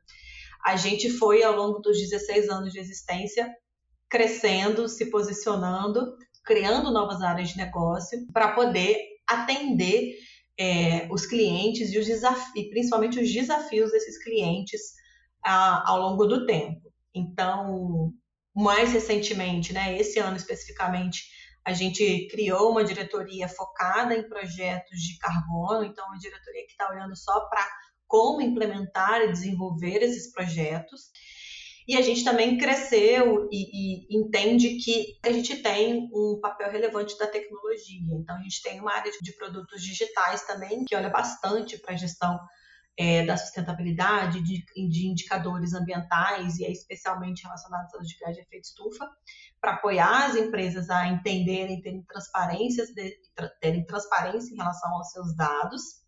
a 0.66 0.76
gente 0.76 1.10
foi, 1.10 1.44
ao 1.44 1.56
longo 1.56 1.80
dos 1.80 1.98
16 1.98 2.50
anos 2.50 2.72
de 2.72 2.80
existência, 2.80 3.54
crescendo, 4.10 4.88
se 4.88 5.10
posicionando, 5.10 6.16
criando 6.46 6.92
novas 6.92 7.22
áreas 7.22 7.50
de 7.50 7.58
negócio 7.58 8.26
para 8.32 8.54
poder 8.54 8.98
atender 9.28 10.18
é, 10.58 11.08
os 11.12 11.26
clientes 11.26 11.92
e, 11.92 11.98
os 11.98 12.06
desafios, 12.06 12.70
principalmente 12.70 13.20
os 13.20 13.32
desafios 13.32 13.92
desses 13.92 14.22
clientes 14.24 14.82
a, 15.44 15.90
ao 15.90 16.00
longo 16.00 16.26
do 16.26 16.46
tempo. 16.46 16.94
Então, 17.14 18.14
mais 18.56 18.94
recentemente, 18.94 19.74
né, 19.74 19.98
esse 19.98 20.20
ano 20.20 20.38
especificamente, 20.38 21.24
a 21.66 21.74
gente 21.74 22.28
criou 22.28 22.72
uma 22.72 22.84
diretoria 22.84 23.48
focada 23.48 24.14
em 24.16 24.28
projetos 24.28 25.00
de 25.00 25.18
carbono, 25.18 25.84
então 25.86 26.06
uma 26.08 26.20
diretoria 26.20 26.66
que 26.66 26.72
está 26.72 26.90
olhando 26.90 27.16
só 27.16 27.48
para 27.48 27.68
como 28.14 28.42
implementar 28.42 29.22
e 29.24 29.32
desenvolver 29.32 30.04
esses 30.04 30.32
projetos. 30.32 31.10
E 31.88 31.98
a 31.98 32.02
gente 32.04 32.24
também 32.24 32.60
cresceu 32.60 33.50
e, 33.52 34.06
e, 34.06 34.18
entende 34.20 34.78
que 34.78 35.18
a 35.26 35.32
gente 35.32 35.64
tem 35.64 36.12
um 36.14 36.40
papel 36.40 36.72
relevante 36.72 37.18
da 37.18 37.26
tecnologia. 37.26 38.14
Então, 38.14 38.36
a 38.38 38.40
gente 38.44 38.62
tem 38.62 38.80
uma 38.80 38.94
área 38.94 39.12
de 39.20 39.32
produtos 39.34 39.82
digitais 39.82 40.46
também 40.46 40.86
que 40.86 40.96
olha 40.96 41.10
bastante 41.10 41.80
para 41.80 41.96
a 41.96 41.98
gestão 41.98 42.40
é, 42.96 43.26
da 43.26 43.36
sustentabilidade, 43.36 44.44
de, 44.44 44.64
de, 44.64 45.08
indicadores 45.08 45.74
ambientais 45.74 46.60
e 46.60 46.72
especialmente 46.72 47.42
relacionados 47.42 47.96
aos 47.96 48.08
de 48.08 48.16
gás 48.20 48.36
de 48.36 48.44
efeito 48.44 48.66
estufa, 48.66 49.10
para 49.60 49.72
apoiar 49.72 50.28
as 50.28 50.36
empresas 50.36 50.88
a 50.92 51.08
entenderem, 51.08 51.82
terem 51.82 52.04
transparência, 52.04 52.86
terem 53.60 53.84
transparência 53.88 54.54
em 54.54 54.58
relação 54.58 54.94
aos 54.94 55.10
seus 55.10 55.36
dados 55.36 56.03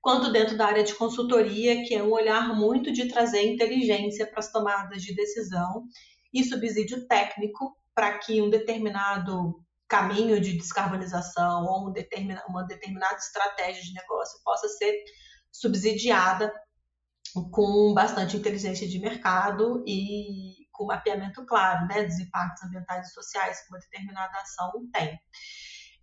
quanto 0.00 0.32
dentro 0.32 0.56
da 0.56 0.66
área 0.66 0.84
de 0.84 0.94
consultoria, 0.94 1.84
que 1.84 1.94
é 1.94 2.02
um 2.02 2.12
olhar 2.12 2.54
muito 2.54 2.92
de 2.92 3.08
trazer 3.08 3.42
inteligência 3.42 4.26
para 4.26 4.40
as 4.40 4.50
tomadas 4.50 5.02
de 5.02 5.14
decisão 5.14 5.84
e 6.32 6.44
subsídio 6.44 7.06
técnico 7.06 7.76
para 7.94 8.18
que 8.18 8.40
um 8.40 8.48
determinado 8.48 9.62
caminho 9.88 10.40
de 10.40 10.56
descarbonização 10.56 11.66
ou 11.66 11.88
um 11.88 11.92
determina, 11.92 12.42
uma 12.48 12.64
determinada 12.64 13.16
estratégia 13.16 13.82
de 13.82 13.92
negócio 13.92 14.40
possa 14.44 14.68
ser 14.68 14.94
subsidiada 15.52 16.52
com 17.50 17.92
bastante 17.92 18.36
inteligência 18.36 18.88
de 18.88 18.98
mercado 18.98 19.84
e 19.86 20.66
com 20.72 20.86
mapeamento 20.86 21.44
claro 21.44 21.86
né, 21.86 22.04
dos 22.04 22.18
impactos 22.18 22.62
ambientais 22.62 23.08
e 23.08 23.12
sociais 23.12 23.60
que 23.60 23.72
uma 23.72 23.80
determinada 23.80 24.38
ação 24.38 24.72
tem. 24.92 25.18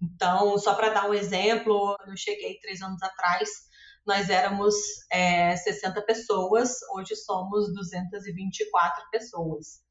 Então, 0.02 0.58
só 0.60 0.76
para 0.76 0.90
dar 0.90 1.10
um 1.10 1.14
exemplo, 1.14 1.96
eu 2.06 2.16
cheguei 2.16 2.60
três 2.60 2.82
anos 2.82 3.02
atrás, 3.02 3.50
nós 4.08 4.30
éramos 4.30 4.74
é, 5.12 5.56
60 5.58 6.02
pessoas, 6.04 6.78
hoje 6.94 7.16
somos 7.16 7.74
224 7.74 9.04
pessoas. 9.12 9.82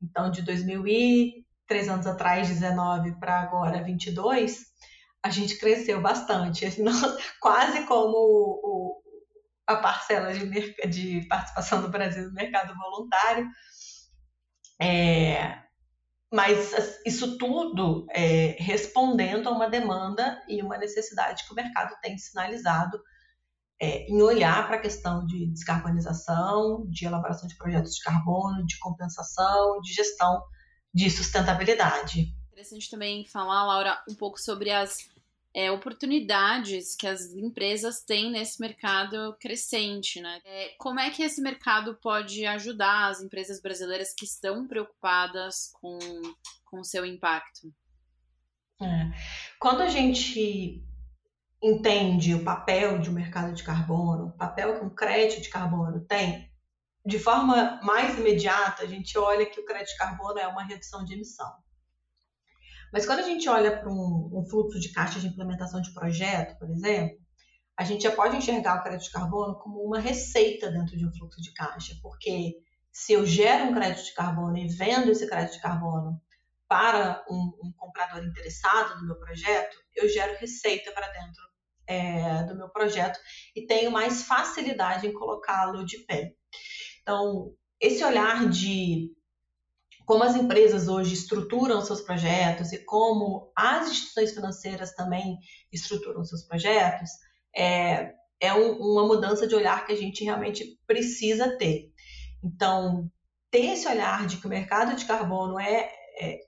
Então, 0.00 0.30
de 0.30 0.42
2000 0.42 0.86
e 0.86 1.46
três 1.66 1.88
anos 1.88 2.06
atrás, 2.06 2.48
19 2.48 3.18
para 3.18 3.40
agora 3.40 3.82
22, 3.82 4.64
a 5.20 5.30
gente 5.30 5.58
cresceu 5.58 6.00
bastante, 6.00 6.64
quase 7.42 7.84
como 7.86 8.16
o, 8.16 9.02
a 9.66 9.76
parcela 9.76 10.32
de, 10.32 10.74
de, 10.88 11.26
participação 11.26 11.82
do 11.82 11.88
Brasil 11.88 12.24
no 12.28 12.32
mercado 12.34 12.72
voluntário. 12.76 13.48
É, 14.80 15.58
mas 16.32 17.00
isso 17.04 17.36
tudo 17.36 18.06
é, 18.10 18.56
respondendo 18.60 19.48
a 19.48 19.52
uma 19.52 19.68
demanda 19.68 20.40
e 20.46 20.62
uma 20.62 20.78
necessidade 20.78 21.44
que 21.44 21.52
o 21.52 21.56
mercado 21.56 21.96
tem 22.00 22.16
sinalizado 22.16 23.02
é, 23.80 24.06
em 24.10 24.22
olhar 24.22 24.66
para 24.66 24.76
a 24.76 24.80
questão 24.80 25.26
de 25.26 25.46
descarbonização, 25.46 26.86
de 26.88 27.04
elaboração 27.04 27.46
de 27.46 27.56
projetos 27.56 27.96
de 27.96 28.02
carbono, 28.02 28.64
de 28.64 28.78
compensação, 28.78 29.80
de 29.80 29.92
gestão 29.92 30.42
de 30.92 31.10
sustentabilidade. 31.10 32.34
Interessante 32.52 32.88
também 32.90 33.26
falar, 33.26 33.64
Laura, 33.64 34.02
um 34.08 34.14
pouco 34.14 34.40
sobre 34.40 34.70
as 34.70 35.10
é, 35.54 35.70
oportunidades 35.70 36.96
que 36.96 37.06
as 37.06 37.32
empresas 37.34 38.02
têm 38.02 38.30
nesse 38.30 38.60
mercado 38.60 39.36
crescente, 39.38 40.20
né? 40.20 40.40
É, 40.44 40.74
como 40.78 40.98
é 40.98 41.10
que 41.10 41.22
esse 41.22 41.42
mercado 41.42 41.98
pode 42.00 42.46
ajudar 42.46 43.08
as 43.08 43.20
empresas 43.20 43.60
brasileiras 43.60 44.14
que 44.14 44.24
estão 44.24 44.66
preocupadas 44.66 45.70
com 45.80 45.98
o 46.72 46.84
seu 46.84 47.04
impacto? 47.04 47.72
É. 48.80 49.10
Quando 49.58 49.80
a 49.82 49.88
gente 49.88 50.82
entende 51.66 52.34
o 52.34 52.44
papel 52.44 52.98
de 52.98 53.10
um 53.10 53.12
mercado 53.12 53.52
de 53.52 53.64
carbono, 53.64 54.28
o 54.28 54.36
papel 54.36 54.78
que 54.78 54.84
um 54.84 54.94
crédito 54.94 55.42
de 55.42 55.48
carbono 55.48 56.00
tem, 56.06 56.48
de 57.04 57.18
forma 57.18 57.80
mais 57.82 58.16
imediata, 58.16 58.84
a 58.84 58.86
gente 58.86 59.18
olha 59.18 59.46
que 59.46 59.60
o 59.60 59.64
crédito 59.64 59.92
de 59.92 59.98
carbono 59.98 60.38
é 60.38 60.46
uma 60.46 60.62
redução 60.62 61.04
de 61.04 61.14
emissão. 61.14 61.50
Mas 62.92 63.04
quando 63.04 63.18
a 63.18 63.22
gente 63.22 63.48
olha 63.48 63.78
para 63.78 63.90
um, 63.90 64.30
um, 64.32 64.44
fluxo 64.48 64.78
de 64.78 64.92
caixa 64.92 65.18
de 65.18 65.26
implementação 65.26 65.80
de 65.80 65.92
projeto, 65.92 66.56
por 66.56 66.70
exemplo, 66.70 67.18
a 67.76 67.84
gente 67.84 68.04
já 68.04 68.12
pode 68.12 68.36
enxergar 68.36 68.78
o 68.78 68.82
crédito 68.82 69.06
de 69.06 69.12
carbono 69.12 69.58
como 69.58 69.82
uma 69.82 69.98
receita 69.98 70.70
dentro 70.70 70.96
de 70.96 71.06
um 71.06 71.12
fluxo 71.12 71.42
de 71.42 71.52
caixa, 71.52 71.94
porque 72.00 72.54
se 72.92 73.12
eu 73.12 73.26
gero 73.26 73.66
um 73.66 73.74
crédito 73.74 74.04
de 74.04 74.14
carbono 74.14 74.56
e 74.56 74.68
vendo 74.68 75.10
esse 75.10 75.28
crédito 75.28 75.54
de 75.54 75.60
carbono 75.60 76.20
para 76.68 77.24
um, 77.28 77.52
um 77.62 77.72
comprador 77.76 78.24
interessado 78.24 79.00
no 79.00 79.06
meu 79.06 79.18
projeto, 79.18 79.76
eu 79.94 80.08
gero 80.08 80.38
receita 80.38 80.92
para 80.92 81.08
dentro 81.08 81.55
é, 81.86 82.44
do 82.44 82.56
meu 82.56 82.68
projeto 82.68 83.18
e 83.54 83.66
tenho 83.66 83.90
mais 83.90 84.22
facilidade 84.22 85.06
em 85.06 85.12
colocá-lo 85.12 85.84
de 85.84 85.98
pé. 85.98 86.32
Então, 87.02 87.52
esse 87.80 88.04
olhar 88.04 88.48
de 88.48 89.10
como 90.04 90.22
as 90.22 90.36
empresas 90.36 90.86
hoje 90.86 91.14
estruturam 91.14 91.80
seus 91.80 92.00
projetos 92.00 92.72
e 92.72 92.84
como 92.84 93.50
as 93.56 93.90
instituições 93.90 94.32
financeiras 94.32 94.94
também 94.94 95.36
estruturam 95.72 96.24
seus 96.24 96.44
projetos, 96.44 97.10
é, 97.54 98.12
é 98.40 98.54
um, 98.54 98.76
uma 98.78 99.04
mudança 99.04 99.48
de 99.48 99.54
olhar 99.54 99.84
que 99.84 99.92
a 99.92 99.96
gente 99.96 100.22
realmente 100.22 100.78
precisa 100.86 101.56
ter. 101.58 101.90
Então, 102.42 103.10
ter 103.50 103.72
esse 103.72 103.88
olhar 103.88 104.26
de 104.26 104.36
que 104.36 104.46
o 104.46 104.50
mercado 104.50 104.94
de 104.94 105.04
carbono 105.04 105.58
é, 105.58 105.90
é 106.20 106.38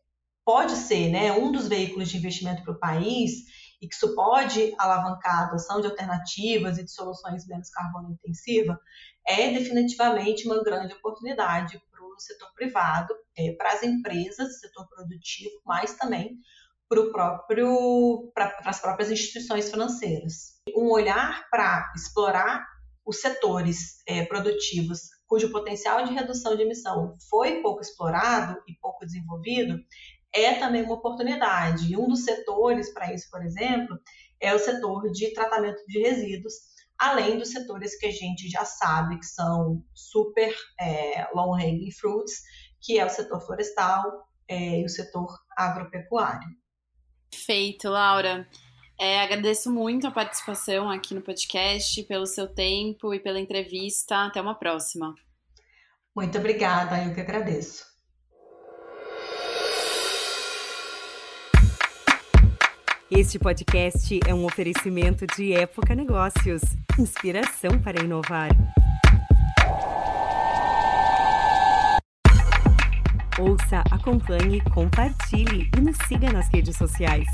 pode 0.45 0.77
ser 0.77 1.11
né, 1.11 1.33
um 1.33 1.53
dos 1.53 1.69
veículos 1.69 2.09
de 2.09 2.17
investimento 2.17 2.63
para 2.63 2.73
o 2.73 2.79
país 2.79 3.45
e 3.81 3.89
que 3.89 3.95
isso 3.95 4.15
pode 4.15 4.75
alavancar 4.79 5.41
a 5.41 5.47
adoção 5.47 5.81
de 5.81 5.87
alternativas 5.87 6.79
e 6.79 6.85
de 6.85 6.91
soluções 6.91 7.47
menos 7.47 7.71
carbono 7.71 8.11
intensiva, 8.11 8.79
é 9.27 9.53
definitivamente 9.53 10.47
uma 10.47 10.63
grande 10.63 10.95
oportunidade 10.95 11.81
o 12.19 12.21
setor 12.21 12.53
privado, 12.55 13.15
é, 13.37 13.53
para 13.53 13.73
as 13.73 13.83
empresas, 13.83 14.61
setor 14.61 14.87
produtivo, 14.89 15.63
mas 15.65 15.95
também 15.95 16.37
para 16.89 17.11
próprio 17.13 18.31
para 18.35 18.59
as 18.65 18.81
próprias 18.81 19.11
instituições 19.11 19.71
financeiras. 19.71 20.61
Um 20.77 20.91
olhar 20.91 21.49
para 21.51 21.93
explorar 21.95 22.67
os 23.07 23.21
setores 23.21 24.03
é, 24.07 24.25
produtivos 24.25 25.01
cujo 25.29 25.53
potencial 25.53 26.05
de 26.05 26.13
redução 26.13 26.57
de 26.57 26.63
emissão 26.63 27.17
foi 27.31 27.61
pouco 27.61 27.83
explorado 27.83 28.61
e 28.67 28.75
pouco 28.81 29.05
desenvolvido 29.05 29.79
é 30.33 30.55
também 30.55 30.83
uma 30.83 30.95
oportunidade. 30.95 31.93
E 31.93 31.97
um 31.97 32.09
dos 32.09 32.25
setores 32.25 32.93
para 32.93 33.13
isso, 33.15 33.31
por 33.31 33.45
exemplo, 33.45 33.99
é 34.41 34.55
o 34.55 34.59
setor 34.59 35.11
de 35.13 35.33
tratamento 35.33 35.85
de 35.87 36.01
resíduos, 36.01 36.55
além 36.99 37.39
dos 37.39 37.51
setores 37.51 37.99
que 37.99 38.07
a 38.07 38.11
gente 38.11 38.49
já 38.49 38.65
sabe 38.65 39.19
que 39.19 39.27
são 39.27 39.83
super 39.95 40.55
é, 40.81 41.29
long-hanging 41.35 41.91
fruits, 41.93 42.43
que 42.81 42.99
é 42.99 43.05
o 43.05 43.11
setor 43.11 43.41
florestal 43.41 44.03
é, 44.49 44.81
e 44.81 44.85
o 44.85 44.89
setor 44.89 45.29
agropecuário. 45.57 46.49
Perfeito, 47.31 47.89
Laura. 47.89 48.49
É, 49.01 49.21
agradeço 49.21 49.71
muito 49.73 50.07
a 50.09 50.11
participação 50.11 50.91
aqui 50.91 51.15
no 51.15 51.23
podcast, 51.23 52.03
pelo 52.03 52.27
seu 52.27 52.49
tempo 52.49 53.15
e 53.15 53.21
pela 53.21 53.39
entrevista. 53.39 54.27
Até 54.27 54.41
uma 54.41 54.57
próxima. 54.57 55.15
Muito 56.15 56.37
obrigada, 56.37 57.05
eu 57.05 57.15
que 57.15 57.21
agradeço. 57.21 57.87
Este 63.11 63.39
podcast 63.39 64.21
é 64.27 64.35
um 64.35 64.45
oferecimento 64.45 65.27
de 65.29 65.55
Época 65.55 65.95
Negócios 65.95 66.61
inspiração 66.99 67.81
para 67.81 68.03
inovar. 68.03 68.51
Ouça, 73.39 73.85
acompanhe, 73.91 74.61
compartilhe 74.75 75.71
e 75.77 75.81
nos 75.81 75.97
siga 76.09 76.33
nas 76.33 76.49
redes 76.53 76.77
sociais. 76.77 77.29